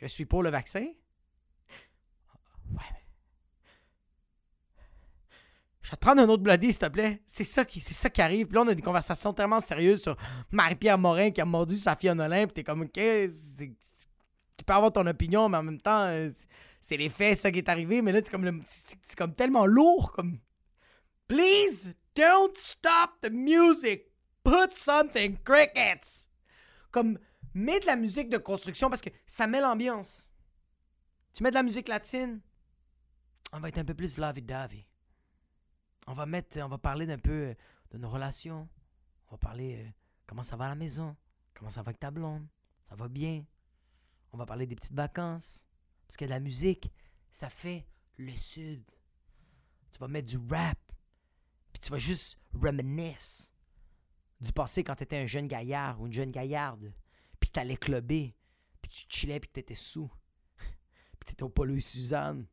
[0.03, 0.85] Je suis pour le vaccin.
[2.71, 3.03] Ouais.
[5.81, 7.21] Je vais te prendre un autre bloody, s'il te plaît.
[7.25, 8.47] C'est ça qui, c'est ça qui arrive.
[8.47, 10.17] Puis là, on a des conversations tellement sérieuses sur
[10.51, 12.53] Marie-Pierre Morin qui a mordu sa fille en Olympe.
[12.53, 16.31] T'es comme, OK, tu peux avoir ton opinion, mais en même temps, euh,
[16.81, 18.01] c'est les faits, ça qui est arrivé.
[18.01, 20.11] Mais là, c'est comme, c'est comme tellement lourd.
[20.11, 20.39] Comme,
[21.29, 24.03] please don't stop the music.
[24.43, 26.29] Put something, crickets.
[26.91, 27.17] Comme,
[27.53, 30.29] mets de la musique de construction parce que ça met l'ambiance.
[31.33, 32.41] Tu mets de la musique latine,
[33.51, 34.85] on va être un peu plus lavi-davi.
[36.07, 37.53] On va mettre, on va parler d'un peu euh,
[37.91, 38.67] de nos relations.
[39.27, 39.89] On va parler euh,
[40.27, 41.15] comment ça va à la maison,
[41.53, 42.47] comment ça va avec ta blonde,
[42.83, 43.45] ça va bien.
[44.31, 45.67] On va parler des petites vacances.
[46.07, 46.91] Parce que la musique,
[47.31, 47.87] ça fait
[48.17, 48.83] le sud.
[49.91, 50.79] Tu vas mettre du rap,
[51.71, 53.51] puis tu vas juste reminisce
[54.41, 56.93] du passé quand tu un jeune gaillard ou une jeune gaillarde
[57.43, 58.34] puis t'allais clubber,
[58.82, 60.10] puis tu chillais, puis t'étais sous.
[60.58, 62.47] puis t'étais au Polo et Suzanne,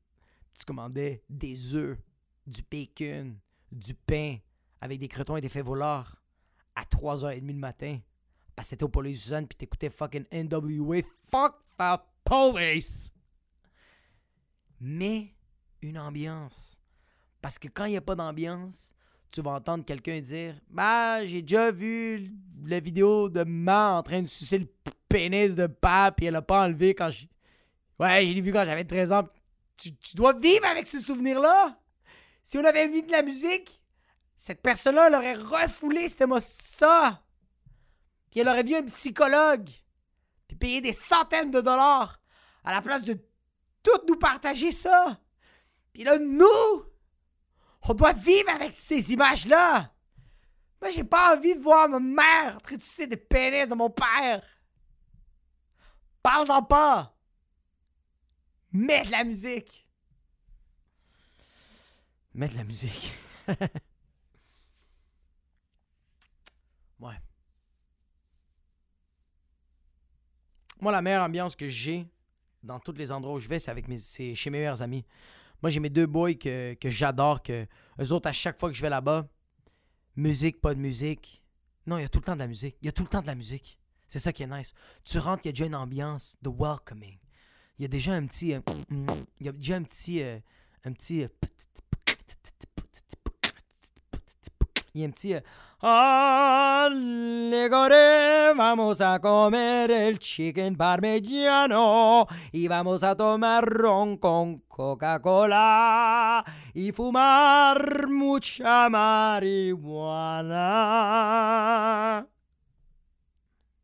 [0.53, 1.97] tu commandais des œufs,
[2.45, 3.39] du bacon,
[3.71, 4.39] du pain,
[4.81, 6.21] avec des cretons et des fèves voleurs
[6.75, 8.01] à 3h30 le matin.
[8.57, 11.03] Parce que t'étais au Polo Suzanne, puis t'écoutais fucking NWA.
[11.31, 13.15] Fuck the police!
[14.81, 15.37] Mais
[15.83, 16.81] une ambiance.
[17.41, 18.93] Parce que quand il n'y a pas d'ambiance,
[19.31, 22.33] tu vas entendre quelqu'un dire Bah, j'ai déjà vu
[22.67, 24.69] la vidéo de maman en train de sucer le
[25.09, 27.27] pénis de pape et elle a pas enlevé quand je.
[27.99, 29.29] Ouais, j'ai vu quand j'avais 13 ans.
[29.77, 31.79] Tu, dois vivre avec ce souvenir-là.
[32.43, 33.81] Si on avait vu de la musique,
[34.37, 37.23] cette personne-là, elle aurait refoulé, c'était moi ça.
[38.31, 39.69] Puis elle aurait vu un psychologue.
[40.49, 42.21] Puis payé des centaines de dollars
[42.65, 43.15] à la place de
[43.83, 45.19] tout nous partager ça.
[45.93, 46.85] Puis là, nous,
[47.89, 49.93] on doit vivre avec ces images-là.
[50.81, 54.43] Moi, j'ai pas envie de voir ma mère sais des pénis de mon père.
[56.23, 57.17] Parle-en pas.
[58.73, 59.87] Mets de la musique.
[62.35, 63.13] Mets de la musique.
[67.01, 67.17] ouais.
[70.81, 72.07] Moi, la meilleure ambiance que j'ai
[72.63, 75.05] dans tous les endroits où je vais, c'est avec mes, c'est chez mes meilleurs amis.
[75.63, 77.67] Moi, j'ai mes deux boys que, j'adore, que
[78.01, 79.29] eux autres, à chaque fois que je vais là-bas,
[80.17, 81.43] musique, pas de musique.
[81.87, 82.77] Non, il y a tout le temps de la musique.
[82.83, 83.79] Il y a tout le temps de la musique.
[84.07, 84.73] C'est ça qui est nice.
[85.05, 87.19] Tu rentres, il y a déjà une ambiance de welcoming.
[87.79, 88.55] Il y a déjà un petit.
[88.55, 88.61] Euh,
[89.39, 90.23] il y a déjà un petit.
[90.23, 90.39] Euh,
[90.85, 91.23] un petit.
[91.23, 91.29] Euh,
[94.95, 95.35] il y a un petit.
[95.83, 97.73] Allegore,
[98.55, 108.09] vamos a comer el chicken parmigiano y vamos a tomar ron con Coca-Cola y fumar
[108.09, 110.51] mucha marijuana.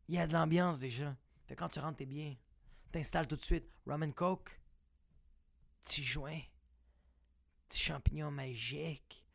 [0.07, 1.15] Il y a de l'ambiance déjà.
[1.47, 2.35] Fait quand tu rentres, t'es bien.
[2.91, 3.65] T'installes tout de suite.
[3.87, 4.51] Rum and Coke.
[5.83, 6.43] Petit joint.
[7.67, 9.25] Petit champignon magique.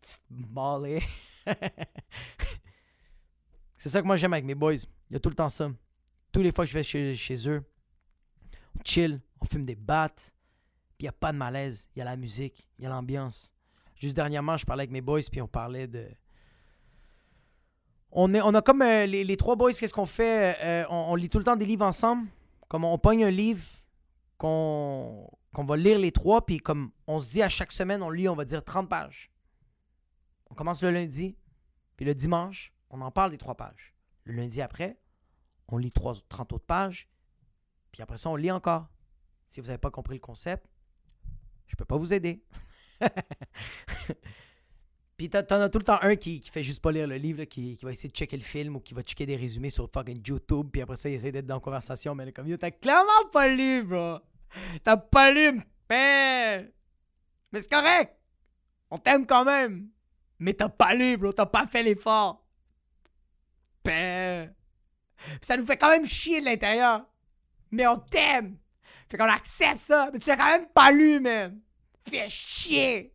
[0.00, 1.02] Petite mollet.
[3.78, 4.74] c'est ça que moi j'aime avec mes boys.
[4.74, 5.70] Il y a tout le temps ça.
[6.32, 7.62] Tous les fois que je vais chez, chez eux,
[8.78, 10.32] on chill, on fume des battes,
[10.96, 11.88] puis il n'y a pas de malaise.
[11.94, 13.52] Il y a la musique, il y a l'ambiance.
[13.96, 16.06] Juste dernièrement, je parlais avec mes boys, puis on parlait de.
[18.12, 20.56] On, est, on a comme euh, les, trois boys, qu'est-ce qu'on fait?
[20.62, 22.26] Euh, on, lit tout le temps des livres ensemble.
[22.68, 23.64] Comme on pogne un livre
[24.38, 28.10] qu'on qu'on va lire les trois, puis comme on se dit à chaque semaine, on
[28.10, 29.30] lit, on va dire 30 pages.
[30.50, 31.36] On commence le lundi,
[31.96, 33.94] puis le dimanche, on en parle des trois pages.
[34.24, 35.00] Le lundi après,
[35.68, 37.08] on lit 30 autres pages,
[37.92, 38.88] puis après ça, on lit encore.
[39.48, 40.66] Si vous n'avez pas compris le concept,
[41.66, 42.44] je peux pas vous aider.
[45.16, 47.44] puis t'en as tout le temps un qui, qui fait juste pas lire le livre,
[47.44, 50.22] qui, va essayer de checker le film ou qui va checker des résumés sur fucking
[50.26, 53.48] YouTube, puis après ça, il essaie d'être dans la conversation, mais comme, t'as clairement pas
[53.48, 54.18] lu, bro!
[54.82, 56.72] T'as pas lu, mais...
[57.52, 58.16] Mais c'est correct!
[58.90, 59.88] On t'aime quand même!
[60.40, 62.44] Mais t'as pas lu, bro, t'as pas fait l'effort.
[63.84, 64.52] Ben.
[65.42, 67.04] Ça nous fait quand même chier de l'intérieur.
[67.70, 68.56] Mais on t'aime.
[69.08, 70.10] Fait qu'on accepte ça.
[70.12, 71.60] Mais tu l'as quand même pas lu, man.
[72.08, 73.12] Fais chier.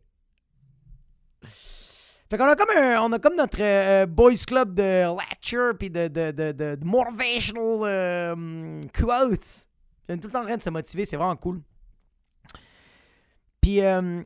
[2.28, 5.90] Fait qu'on a comme, un- on a comme notre euh, boys club de lecture puis
[5.90, 9.66] de, de, de, de- motivational euh, quotes.
[10.08, 11.60] On est tout le temps en train de se motiver, c'est vraiment cool.
[13.60, 14.22] Puis euh,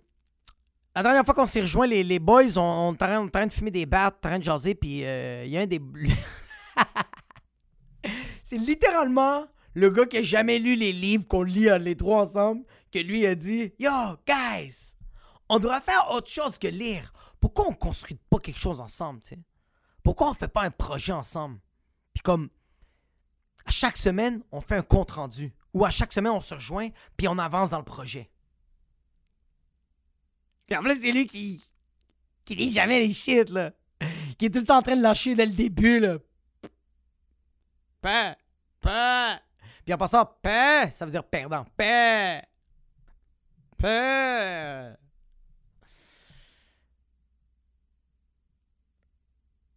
[0.94, 3.86] la dernière fois qu'on s'est rejoint les, boys, on, était en train- de fumer des
[3.86, 5.80] battes, en train de jaser, puis euh, il y a un des...
[8.42, 12.22] c'est littéralement le gars qui a jamais lu les livres qu'on lit euh, les trois
[12.22, 13.90] ensemble, que lui a dit «Yo,
[14.26, 14.96] guys,
[15.48, 17.12] on devrait faire autre chose que lire.
[17.40, 19.38] Pourquoi on construit pas quelque chose ensemble, tu sais?
[20.02, 21.60] Pourquoi on fait pas un projet ensemble?
[22.14, 22.48] Puis comme,
[23.64, 25.52] à chaque semaine, on fait un compte rendu.
[25.72, 28.29] Ou à chaque semaine, on se rejoint, puis on avance dans le projet.
[30.70, 31.60] Puis en plus, c'est lui qui,
[32.44, 33.72] qui lit jamais les shit, là.
[34.38, 36.18] Qui est tout le temps en train de lâcher dès le début, là.
[39.84, 41.66] Puis en passant, paix, ça veut dire perdant.
[41.76, 42.44] Paix.
[43.78, 44.94] Paix.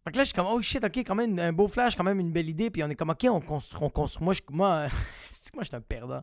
[0.04, 2.04] Fait que là, je suis comme, oh shit, ok, quand même un beau flash, quand
[2.04, 2.70] même une belle idée.
[2.70, 3.82] Puis on est comme, ok, on construit.
[3.82, 4.24] On construit.
[4.24, 4.86] Moi, je, moi,
[5.54, 6.22] moi, je suis un perdant?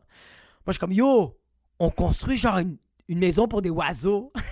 [0.68, 1.38] je suis comme, yo,
[1.78, 4.32] on construit genre une, une maison pour des oiseaux.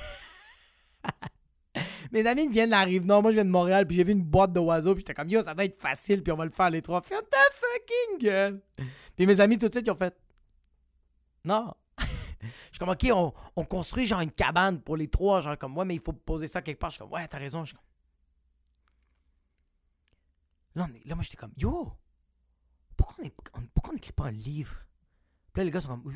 [2.12, 4.10] Mes amis viennent de la rive nord, moi je viens de Montréal, puis j'ai vu
[4.12, 6.44] une boîte de oiseaux, puis j'étais comme, yo, ça doit être facile, puis on va
[6.44, 7.00] le faire les trois.
[7.02, 8.60] Ferme ta fucking gueule.
[9.16, 10.16] Puis mes amis, tout de suite, ils ont fait,
[11.44, 11.72] non.
[12.00, 12.06] je
[12.72, 15.84] suis comme, ok, on, on construit genre une cabane pour les trois, genre comme, ouais,
[15.84, 16.90] mais il faut poser ça quelque part.
[16.90, 17.62] Je suis comme, ouais, t'as raison.
[20.74, 21.92] Là, on est- là, moi, j'étais comme, yo,
[22.96, 24.74] pourquoi on est- n'écrit pas un livre?
[25.52, 26.10] Puis là, les gars sont comme, ouh,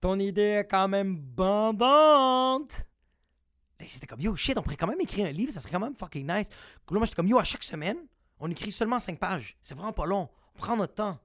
[0.00, 2.86] ton idée est quand même bandante.
[3.86, 5.96] C'était comme, yo, shit, on pourrait quand même écrire un livre, ça serait quand même
[5.96, 6.48] fucking nice.
[6.50, 7.96] Là, moi, j'étais comme, yo, à chaque semaine,
[8.38, 9.56] on écrit seulement 5 pages.
[9.60, 10.28] C'est vraiment pas long.
[10.54, 11.18] On prend notre temps.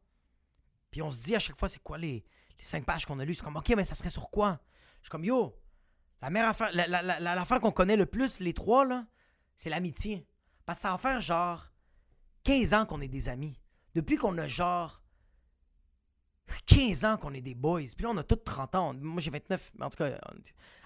[0.91, 2.23] Puis on se dit à chaque fois, c'est quoi les,
[2.57, 3.33] les 5 pages qu'on a lues?
[3.33, 4.59] C'est comme, ok, mais ça serait sur quoi?
[5.01, 5.53] Je suis comme, yo,
[6.21, 9.05] la meilleure affaire, la, la, la- qu'on connaît le plus, les trois, là,
[9.57, 10.25] c'est l'amitié.
[10.65, 11.71] Parce que ça va faire genre
[12.43, 13.59] 15 ans qu'on est des amis.
[13.93, 15.01] Depuis qu'on a genre
[16.65, 17.81] 15 ans qu'on est des boys.
[17.95, 18.93] Puis là, on a tous 30 ans.
[18.93, 19.71] Moi, j'ai 29.
[19.77, 20.19] Mais en tout cas,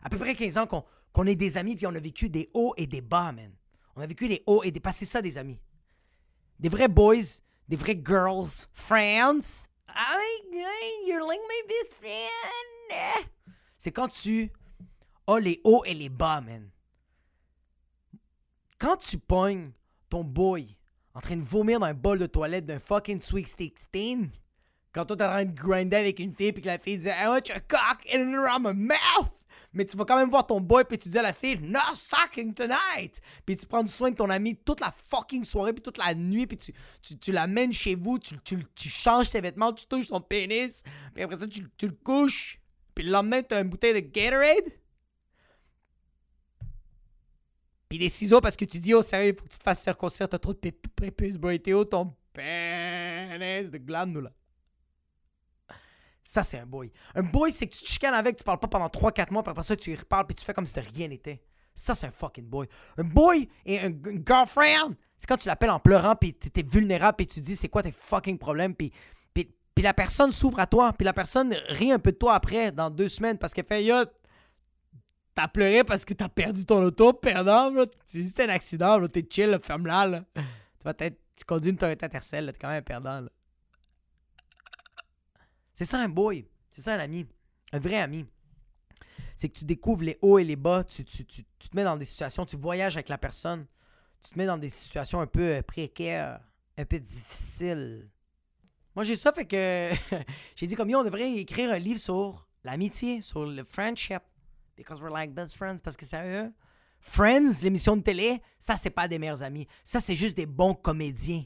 [0.01, 0.67] à peu près 15 ans
[1.11, 1.75] qu'on est des amis.
[1.75, 3.51] Puis on a vécu des hauts et des bas, man.
[3.95, 4.91] On a vécu des hauts et des bas.
[4.91, 5.59] Ça, des amis.
[6.59, 9.67] Des vrais boys, des vrais girls, friends.
[11.05, 13.27] You're like my best friend.
[13.77, 14.51] C'est quand tu
[15.27, 16.69] as les hauts et les bas, man
[18.79, 19.71] quand tu pognes
[20.09, 20.75] ton boy
[21.13, 23.47] en train de vomir dans un bol de toilette d'un fucking Sweet
[23.93, 24.29] 16,
[24.99, 27.07] quand toi t'es en train de grinder avec une fille puis que la fille dit
[27.07, 29.31] I want your cock in and around my mouth,
[29.71, 31.79] mais tu vas quand même voir ton boy puis tu dis à la fille No
[31.95, 35.97] sucking tonight, puis tu prends soin de ton ami toute la fucking soirée puis toute
[35.97, 39.71] la nuit puis tu, tu, tu l'amènes chez vous, tu, tu, tu changes ses vêtements,
[39.71, 40.83] tu touches son pénis,
[41.13, 42.59] puis après ça tu, tu le couches,
[42.93, 44.73] puis le lendemain t'as une bouteille de Gatorade?
[47.87, 50.29] Pis des ciseaux parce que tu dis, oh sérieux, faut que tu te fasses circoncire,
[50.29, 51.49] t'as trop de pé- prépuce, bro.
[51.49, 54.31] Et ton pénis de glande, là?
[56.23, 56.91] Ça, c'est un boy.
[57.15, 59.51] Un boy, c'est que tu te chicanes avec, tu parles pas pendant 3-4 mois, puis
[59.51, 61.41] après ça, tu y reparles, puis tu fais comme si de rien n'était.
[61.73, 62.67] Ça, c'est un fucking boy.
[62.97, 63.91] Un boy et un,
[64.27, 67.81] girlfriend, c'est quand tu l'appelles en pleurant, puis t'es vulnérable, puis tu dis, c'est quoi
[67.81, 68.91] tes fucking problèmes, puis,
[69.33, 72.35] puis, puis la personne s'ouvre à toi, puis la personne rit un peu de toi
[72.35, 73.95] après, dans deux semaines, parce qu'elle fait, yo,
[75.39, 77.71] T'as pleuré parce que t'as perdu ton auto, perdant.
[78.05, 79.07] C'est juste un accident.
[79.07, 80.25] T'es chill, ferme-la.
[80.35, 80.41] Tu
[80.83, 81.17] vas peut-être.
[81.37, 82.51] Tu conduis une Toyota Tercel.
[82.51, 83.29] T'es quand même perdant, là.
[85.79, 86.45] C'est ça un boy.
[86.69, 87.25] C'est ça un ami.
[87.71, 88.25] Un vrai ami.
[89.37, 90.83] C'est que tu découvres les hauts et les bas.
[90.83, 92.45] Tu, tu, tu, tu te mets dans des situations.
[92.45, 93.65] Tu voyages avec la personne.
[94.21, 96.41] Tu te mets dans des situations un peu euh, précaires,
[96.77, 98.11] un peu difficiles.
[98.93, 99.91] Moi, j'ai ça, fait que
[100.57, 104.23] j'ai dit comme yo, on devrait écrire un livre sur l'amitié, sur le friendship.
[104.75, 105.77] Because we're like best friends.
[105.81, 106.51] Parce que sérieux,
[106.99, 109.65] Friends, l'émission de télé, ça, c'est pas des meilleurs amis.
[109.85, 111.45] Ça, c'est juste des bons comédiens.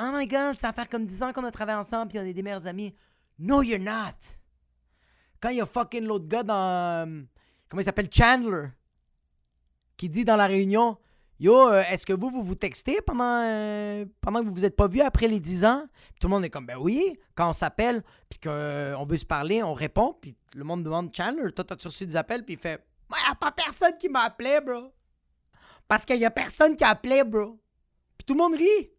[0.00, 2.22] Oh my god, ça va faire comme 10 ans qu'on a travaillé ensemble puis on
[2.22, 2.92] est des meilleurs amis.
[3.38, 4.16] No, you're not.
[5.40, 7.08] Quand il y a fucking l'autre gars dans.
[7.08, 7.22] euh,
[7.68, 8.08] Comment il s'appelle?
[8.12, 8.68] Chandler.
[9.96, 10.98] Qui dit dans la réunion
[11.40, 14.76] Yo, euh, est-ce que vous, vous vous textez pendant, euh, pendant que vous vous êtes
[14.76, 17.18] pas vus après les 10 ans Puis tout le monde est comme Ben oui.
[17.34, 20.16] Quand on s'appelle puis qu'on veut se parler, on répond.
[20.20, 23.30] Puis le monde demande Chandler, toi, t'as-tu reçu des appels Puis il fait Ouais, y
[23.30, 24.92] a pas personne qui m'a appelé, bro.
[25.88, 27.58] Parce qu'il y a personne qui a appelé, bro.
[28.16, 28.90] Puis tout le monde rit.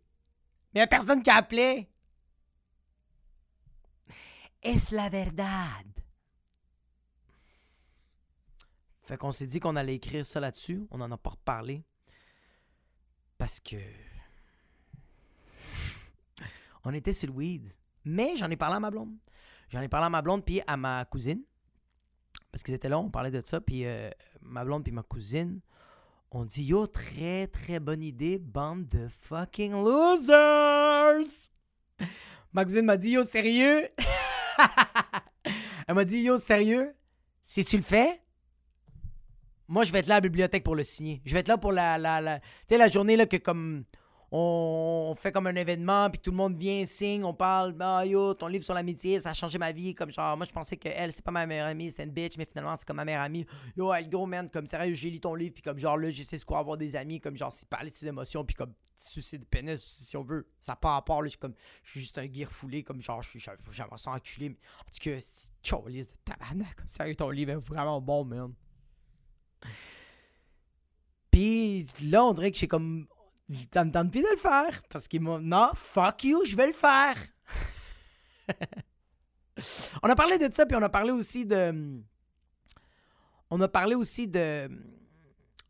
[0.74, 1.36] Mais y a personne qui a
[4.63, 5.86] Est-ce la verdad?
[9.02, 10.88] Fait qu'on s'est dit qu'on allait écrire ça là-dessus.
[10.89, 11.84] On en a pas reparlé.
[13.38, 13.76] Parce que.
[16.86, 17.73] On était sur le weed.
[18.06, 19.15] Mais j'en ai parlé à ma blonde.
[19.69, 21.43] J'en ai parlé à ma blonde puis à ma cousine.
[22.52, 24.10] parce qu'ils étaient là, on parlait de ça, puis euh,
[24.41, 25.62] ma blonde puis ma cousine,
[26.32, 31.49] on dit Yo, très très bonne idée, bande de fucking losers!
[32.52, 33.88] Ma cousine m'a dit Yo, sérieux?
[35.88, 36.96] Elle m'a dit Yo, sérieux?
[37.42, 38.22] Si tu le fais,
[39.68, 41.22] moi je vais être là à la bibliothèque pour le signer.
[41.26, 41.98] Je vais être là pour la.
[41.98, 42.39] la.
[42.39, 43.84] Tu sais, la journée là, que comme
[44.36, 48.34] on fait comme un événement, puis tout le monde vient, signe, on parle, ah yo,
[48.34, 49.93] ton livre sur l'amitié, ça a changé ma vie.
[49.93, 52.36] Comme genre, moi je pensais que elle, c'est pas ma meilleure amie, c'est une bitch,
[52.39, 53.46] mais finalement c'est comme ma meilleure amie.
[53.78, 56.39] Yo, elle, gros man, comme sérieux, j'ai lu ton livre, puis comme genre là, j'essaie
[56.39, 59.38] ce quoi avoir des amis, comme genre, si parler de ses émotions, puis comme sucer
[59.38, 62.00] de pénis, si on veut, ça part à part, là, je suis comme, je suis
[62.00, 66.17] juste un gear foulé, comme genre, j'aimerais ça enculé, mais en tout cas, c'est de
[66.26, 68.52] tabarnak, comme sérieux, ton livre est vraiment bon, man.
[71.30, 73.08] Puis là, on dirait que j'ai comme
[73.74, 74.82] ça me tente plus de le faire.
[74.89, 75.39] Parce qu'ils m'ont.
[75.39, 77.16] Non, fuck you, je vais le faire.
[80.04, 82.02] on a parlé de ça, puis on a parlé aussi de.
[83.50, 84.70] On a parlé aussi de.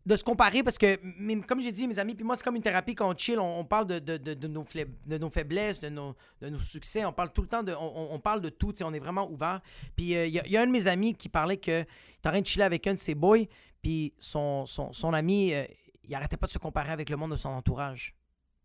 [0.05, 0.99] De se comparer parce que,
[1.47, 3.63] comme j'ai dit, mes amis, puis moi, c'est comme une thérapie quand on chill, on,
[3.63, 4.65] parle de, de, de, nos
[5.05, 7.73] de nos faiblesses, de nos, de nos succès, on parle tout le temps de.
[7.73, 9.61] On, parle de tout, on est vraiment ouvert.
[9.95, 12.31] Puis il euh, y, y, a un de mes amis qui parlait que t'es en
[12.31, 13.45] train de chiller avec un de ses boys,
[13.81, 15.63] puis son, son, son ami, euh,
[16.03, 18.15] il arrêtait pas de se comparer avec le monde de son entourage.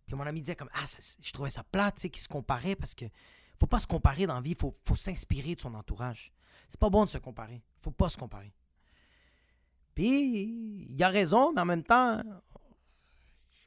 [0.07, 0.85] Puis mon ami disait comme Ah,
[1.20, 3.05] je trouvais ça plate, tu sais, qu'il se comparait parce que
[3.59, 6.33] faut pas se comparer dans la vie, faut, faut s'inspirer de son entourage.
[6.68, 7.62] C'est pas bon de se comparer.
[7.81, 8.53] Faut pas se comparer.
[9.94, 12.22] Puis, il a raison, mais en même temps,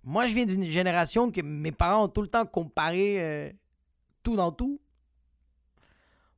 [0.04, 3.52] moi, je viens d'une génération que mes parents ont tout le temps comparé euh,
[4.24, 4.80] tout dans tout.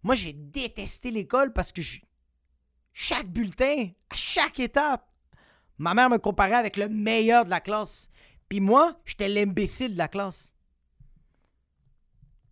[0.01, 1.81] Moi, j'ai détesté l'école parce que
[2.91, 5.12] chaque bulletin, à chaque étape,
[5.83, 8.09] Ma mère me comparait avec le meilleur de la classe.
[8.47, 10.55] Puis moi, j'étais l'imbécile de la classe.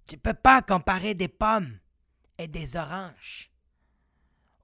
[0.06, 1.80] Tu peux pas comparer des pommes
[2.38, 3.50] et des oranges.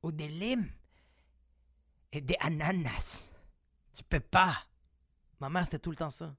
[0.04, 0.70] Ou des limes
[2.12, 3.32] et des ananas.
[3.96, 4.58] Tu peux pas.
[5.40, 6.36] Maman, c'était tout le temps ça.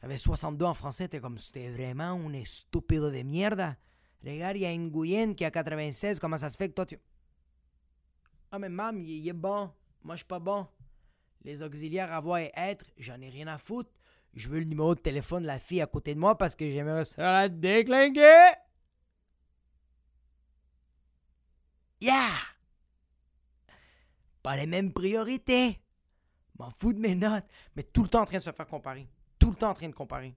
[0.00, 3.76] J'avais 62 en français, t'es comme, c'était vraiment un estúpido de mierda.
[4.24, 6.86] Regarde, il y a une Guyenne qui a 96, comment ça se fait que toi
[6.86, 7.00] tu.
[8.52, 9.72] Ah, mais maman, il est bon.
[10.04, 10.68] Moi, je suis pas bon.
[11.42, 13.90] Les auxiliaires avoir et être, j'en ai rien à foutre.
[14.34, 16.70] Je veux le numéro de téléphone de la fille à côté de moi parce que
[16.70, 18.52] j'aimerais ça la déclinguer.
[22.00, 22.30] Yeah!
[24.42, 25.80] Pas les mêmes priorités.
[26.58, 27.44] M'en fous de mes notes.
[27.74, 29.08] Mais tout le temps en train de se faire comparer.
[29.38, 30.34] Tout le temps en train de comparer.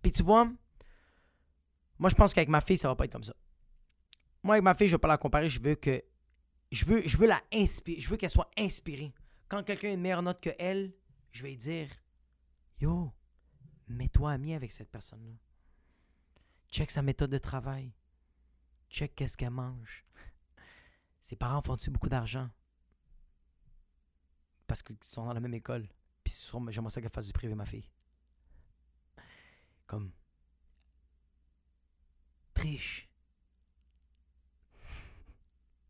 [0.00, 0.48] Puis tu vois,
[1.98, 3.34] moi je pense qu'avec ma fille, ça va pas être comme ça.
[4.42, 5.48] Moi, avec ma fille, je veux pas la comparer.
[5.48, 6.02] Je veux que.
[6.72, 8.00] Je veux, je veux la inspirer.
[8.00, 9.12] Je veux qu'elle soit inspirée.
[9.50, 10.94] Quand quelqu'un a une meilleure note que elle,
[11.32, 11.90] je vais dire
[12.78, 13.12] Yo,
[13.88, 15.34] mets-toi ami avec cette personne-là.
[16.70, 17.92] Check sa méthode de travail.
[18.90, 20.06] Check qu'est-ce qu'elle mange.
[21.20, 22.48] Ses parents font-ils beaucoup d'argent?
[24.68, 25.88] Parce qu'ils sont dans la même école.
[26.22, 26.32] Puis
[26.68, 27.90] j'aimerais ça qu'elle fasse du privé, ma fille.
[29.88, 30.12] Comme.
[32.54, 33.08] Triche.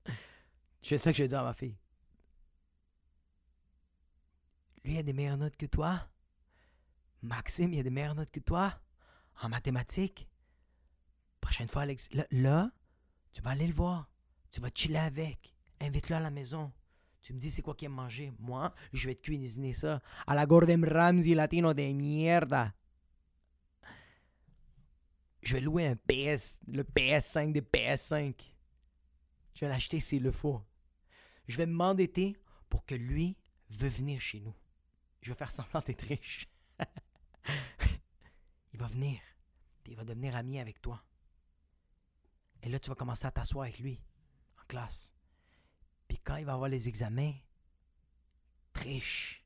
[0.83, 1.77] Fais ça que je vais dire à ma fille.
[4.85, 6.09] Lui, a des meilleures notes que toi.
[7.23, 8.81] Maxime, il a des meilleures notes que toi.
[9.43, 10.29] En mathématiques.
[11.41, 12.71] Prochaine fois, Alex, là,
[13.33, 14.11] tu vas aller le voir.
[14.51, 15.55] Tu vas chiller avec.
[15.81, 16.73] Invite-le à la maison.
[17.23, 18.33] Tu me dis c'est quoi qu'il aime manger?
[18.39, 20.01] Moi, je vais te cuisiner ça.
[20.27, 22.75] A la Gordon Ramsay latino de mierda.
[25.43, 28.35] Je vais louer un PS, le PS5 des PS5.
[29.55, 30.63] Je vais l'acheter s'il le faut.
[31.49, 32.37] Je vais m'endetter
[32.69, 33.37] pour que lui
[33.71, 34.55] veut venir chez nous
[35.21, 36.49] je vais faire semblant d'être riche.
[38.73, 39.21] il va venir,
[39.83, 41.03] puis il va devenir ami avec toi.
[42.63, 44.01] Et là, tu vas commencer à t'asseoir avec lui,
[44.61, 45.15] en classe.
[46.09, 47.35] Puis quand il va avoir les examens,
[48.73, 49.45] triche.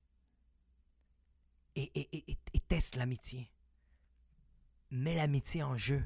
[1.76, 3.50] Et, et, et, teste l'amitié.
[4.90, 6.04] Mets l'amitié en jeu.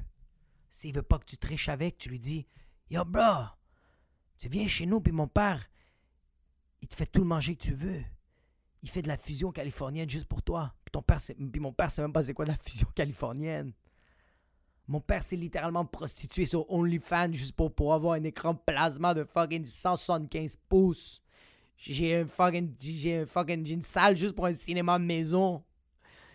[0.71, 2.47] S'il veut pas que tu triches avec, tu lui dis
[2.89, 3.45] Yo, bro,
[4.37, 5.69] tu viens chez nous, puis mon père,
[6.81, 8.03] il te fait tout le manger que tu veux
[8.81, 10.73] il fait de la fusion californienne juste pour toi.
[10.85, 11.17] Puis, ton père,
[11.51, 13.73] puis mon père sait même pas c'est quoi la fusion californienne.
[14.87, 19.23] Mon père s'est littéralement prostitué sur OnlyFans juste pour, pour avoir un écran plasma de
[19.23, 21.21] fucking 175 pouces.
[21.77, 25.63] J'ai un fucking, j'ai un fucking, salle juste pour un cinéma maison.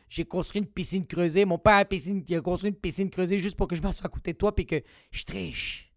[0.09, 1.45] J'ai construit une piscine creusée.
[1.45, 4.07] Mon père a, piscine, il a construit une piscine creusée juste pour que je m'assoie
[4.07, 4.80] à côté de toi puis que
[5.11, 5.92] je triche.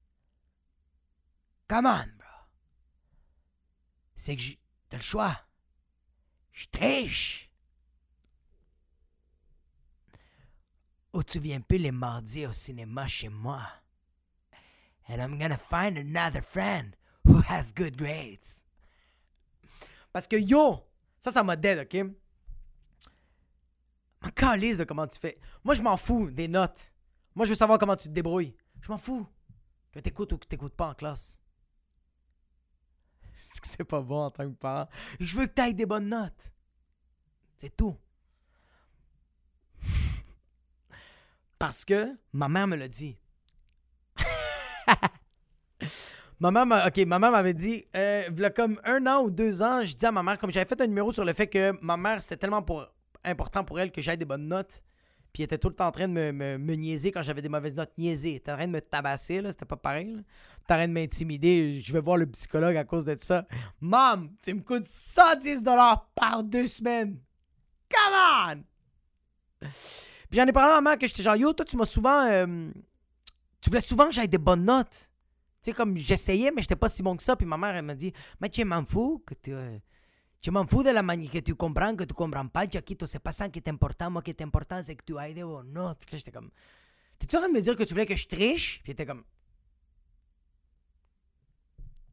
[1.68, 2.28] Come on, bro.
[4.16, 4.44] C'est que
[4.90, 5.47] t'as le choix.
[6.58, 7.52] Je triche.
[11.14, 13.62] Ou tu viens plus les mardis au cinéma chez moi.
[15.08, 16.96] And I'm gonna find another friend
[17.26, 18.66] who has good grades.
[20.12, 20.84] Parce que yo,
[21.20, 22.12] ça, ça m'a dead, ok?
[24.24, 25.38] M'en calise comment tu fais.
[25.64, 26.92] Moi, je m'en fous des notes.
[27.36, 28.56] Moi, je veux savoir comment tu te débrouilles.
[28.82, 29.28] Je m'en fous
[29.92, 31.40] que t'écoutes ou que t'écoutes pas en classe.
[33.64, 34.88] C'est que pas bon en tant que parent.
[35.20, 36.52] Je veux que t'ailles des bonnes notes.
[37.58, 37.96] C'est tout.
[41.60, 43.18] Parce que ma mère me l'a dit.
[46.40, 49.62] ma mère, ok, ma mère m'avait dit, il y a comme un an ou deux
[49.62, 51.74] ans, je dis à ma mère, comme j'avais fait un numéro sur le fait que
[51.82, 52.88] ma mère, c'était tellement pour,
[53.24, 54.82] important pour elle que j'aille des bonnes notes.
[55.34, 57.50] Puis elle était tout le temps en train de me, me, niaiser quand j'avais des
[57.50, 57.92] mauvaises notes.
[57.98, 58.32] Niaiser.
[58.32, 59.52] Elle était en train de me tabasser, là.
[59.52, 60.16] C'était pas pareil.
[60.68, 61.82] Train de m'intimider.
[61.82, 63.46] Je vais voir le psychologue à cause de ça.
[63.82, 65.64] Mom, tu me coûtes 110
[66.16, 67.20] par deux semaines.
[67.90, 68.64] Come on!
[70.30, 72.28] Puis j'en ai parlé à ma mère que j'étais genre, yo, toi, tu m'as souvent.
[72.28, 72.70] Euh,
[73.62, 75.10] tu voulais souvent que j'aille des bonnes notes.
[75.64, 77.36] Tu sais, comme j'essayais, mais j'étais pas si bon que ça.
[77.36, 79.54] Puis ma mère, elle m'a dit, mais tu m'en fous que tu.
[79.54, 79.78] Euh,
[80.42, 83.06] je m'en fous de la manière que tu comprends, que tu comprends pas, Jaquito.
[83.06, 84.12] C'est pas ça qui est important.
[84.12, 86.04] Moi, qui est important, c'est que tu ailles des bonnes notes.
[86.12, 86.52] J'étais comme.
[87.20, 88.82] T'es-tu en train de me dire que tu voulais que je triche?
[88.84, 89.24] Puis était comme.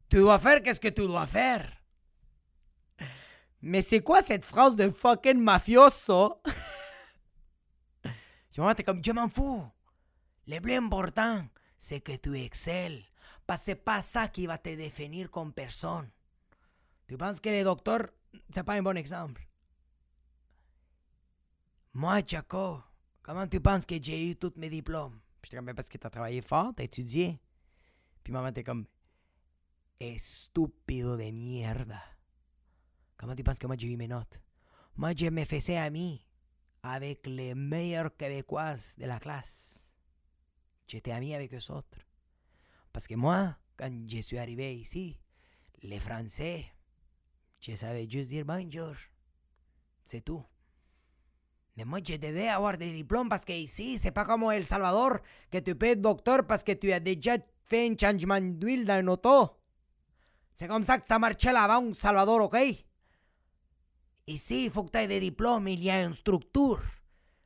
[0.09, 1.71] Tu dois faire qu'est-ce que tu dois faire?
[3.61, 6.41] Mais c'est quoi cette phrase de fucking mafioso?
[8.51, 9.65] Tu t'es comme, je m'en fous.
[10.47, 11.45] Le plus important,
[11.77, 13.03] c'est que tu excelles.
[13.45, 16.09] Parce que c'est pas ça qui va te définir comme personne.
[17.05, 18.07] Tu penses que le docteur,
[18.53, 19.45] c'est pas un bon exemple?
[21.93, 22.81] Moi, Chaco,
[23.23, 25.19] comment tu penses que j'ai eu tous mes diplômes?
[25.43, 27.37] J'étais comme, parce que tu as travaillé fort, tu as étudié.
[28.23, 28.85] Puis maman était comme,
[29.99, 32.03] estúpido de mierda.
[33.17, 34.41] Comment tu penses que moi j'ai eu mes notes?
[34.97, 36.25] Moi, je me faisais ami
[36.81, 39.93] avec les meilleurs Québécois de la classe.
[40.87, 41.97] J'étais ami avec eux autres.
[42.93, 45.19] Parce que moi, quand je suis arrivé ici,
[45.81, 46.65] les Français,
[47.59, 48.95] je savais juste dire bonjour.
[50.05, 50.45] C'est tout.
[51.75, 55.19] Mais moi, je devais avoir des diplômes parce que ici, c'est pas comme El Salvador,
[55.51, 58.93] que tu peux être docteur parce que tu as déjà fait un changement d'huile dans
[58.93, 59.49] un auto.
[60.55, 62.57] C'est comme ça que ça marchait là-bas, au Salvador, ok?
[64.27, 66.15] Ici, il faut que tu aies des diplômes, y a une.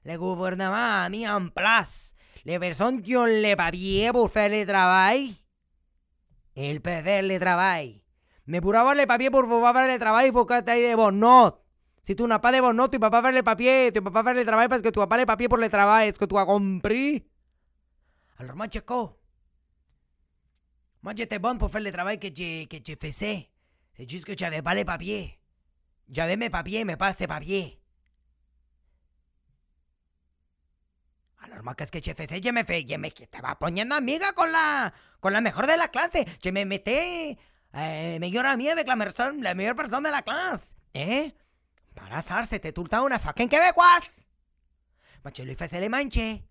[0.06, 2.14] Le gouvernement a mis en place
[2.46, 3.16] les personnes qui
[4.50, 5.36] le travail.
[6.56, 8.02] Ils peuvent faire le travail.
[8.48, 10.90] Mais pour avoir les papiers pour pouvoir faire le travail, il faut que tu aies
[10.90, 11.26] des bonnes.
[12.02, 13.92] Si tu n'as pas de bonnes notes, tu peux pas faire le papier.
[13.94, 15.70] Tu peux pas faire le travail parce que tu n'as pas les papiers pour le
[15.70, 16.10] travail.
[16.10, 17.24] Est-ce que tu as compris?
[18.38, 18.68] Alors, moi,
[21.02, 23.50] moi, j'étais bon pour faire le travail que je, que faisais.
[23.96, 25.40] C'est juste que je n'avais pas les papiers.
[26.10, 27.80] J'avais mes papiers, mais pas ces papiers.
[31.42, 32.42] Alors, moi, qu'est-ce que je faisais?
[32.44, 35.88] Je me, fais, je me estaba poniendo amiga con la, con la mejor de la
[35.88, 36.26] clase.
[36.44, 37.38] Je me metí
[37.74, 38.96] eh, mejor amiga avec la,
[39.42, 40.76] la meilleure personne de la classe.
[40.94, 41.34] Eh?
[41.96, 44.28] Par hasard, c'était tout le temps una fucking québécoise.
[45.24, 46.42] Moi, je lui faisais les manches.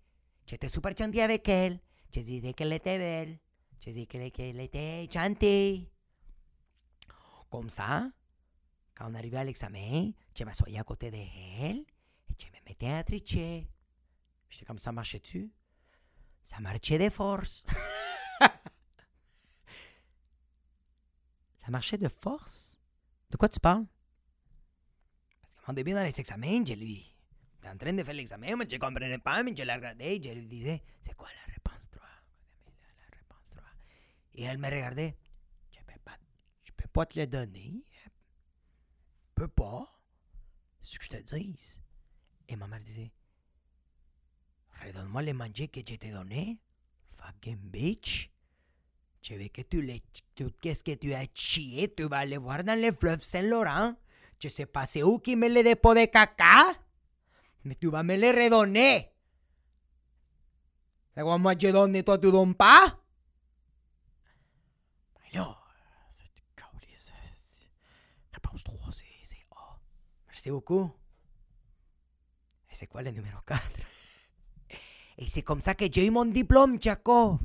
[0.45, 1.79] J'étais super gentil avec elle.
[2.13, 3.37] Je disais qu'elle était belle.
[3.79, 5.89] Je disais qu'elle était gentille.
[7.49, 8.11] Comme ça,
[8.95, 11.85] quand on arrivait à l'examen, je m'assoyais à côté d'elle et
[12.37, 13.67] je me mettais à tricher.
[14.49, 15.51] J'étais comme ça, marchait-tu?
[16.41, 17.65] Ça marchait de force.
[21.61, 22.77] ça marchait de force?
[23.29, 23.85] De quoi tu parles?
[25.41, 27.15] Parce qu'à un moment donné, dans les examens, je lui.
[27.65, 30.23] en train de faire l'examen, mais je ne comprenais pas, mais je la regardais et
[30.23, 32.01] je lui disais, c'est quoi la réponse 3?
[33.11, 33.63] La réponse 3.
[34.39, 35.17] Et elle me regardait,
[35.71, 36.17] je peux, pas,
[36.63, 37.83] je peux pas te le donner
[39.39, 39.87] peux pas.
[40.81, 41.79] C'est ce que je te dis.
[42.49, 43.11] Et ma mère disait,
[44.83, 46.59] redonne-moi les manger que je t'ai donné.
[47.17, 48.29] Fucking bitch.
[49.21, 50.01] Je veux que tu les...
[50.61, 51.93] Qu'est-ce que tu as chié?
[51.93, 53.95] Tu vas aller voir dans le fleuve Saint-Laurent.
[54.41, 56.73] Je sais pas c'est où qui met les dépôts de caca.
[57.63, 59.09] Mais tu vas me les redonner.
[61.13, 62.97] C'est quoi moi je donne et toi tu donnes pas?
[65.33, 65.67] Alors,
[68.33, 69.09] réponse 3, c'est
[70.39, 70.89] Merci beaucoup.
[72.71, 73.61] Et c'est quoi le numéro 4?
[75.17, 77.37] Et c'est comme ça que j'ai eu mon diplôme, Chaco.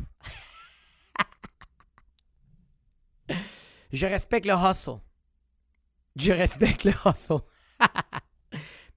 [3.93, 5.01] Je respecte le hustle.
[6.15, 7.41] Je respecte le hustle.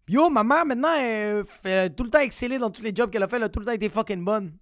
[0.08, 3.24] Yo, ma mère, maintenant, elle, fait tout le temps excellé dans tous les jobs qu'elle
[3.24, 3.38] a fait.
[3.38, 4.56] Elle a tout le temps été fucking bonne.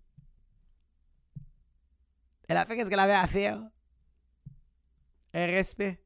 [2.48, 3.62] Elle a fait ce qu'elle avait à faire.
[5.34, 6.05] Un respect.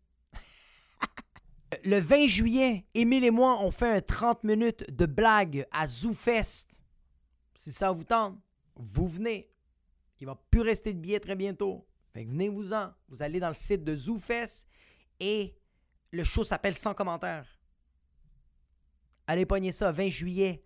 [1.84, 6.68] Le 20 juillet, Émile et moi, on fait un 30 minutes de blague à ZooFest.
[7.56, 8.38] Si ça vous tente,
[8.76, 9.52] vous venez.
[10.20, 11.88] Il va plus rester de billets très bientôt.
[12.14, 12.92] Fait venez-vous-en.
[13.08, 14.68] Vous allez dans le site de ZooFest
[15.20, 15.56] et
[16.12, 17.48] le show s'appelle Sans commentaires.
[19.28, 20.64] Allez pogner ça, 20 juillet,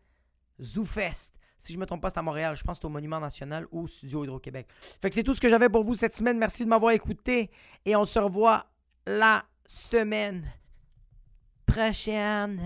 [0.62, 1.34] ZooFest.
[1.58, 2.56] Si je me trompe pas, c'est à Montréal.
[2.56, 4.68] Je pense que c'est au Monument National ou au Studio Hydro-Québec.
[5.02, 6.38] Fait c'est tout ce que j'avais pour vous cette semaine.
[6.38, 7.52] Merci de m'avoir écouté
[7.86, 8.66] et on se revoit
[9.06, 10.50] la semaine
[11.74, 12.60] prochaine.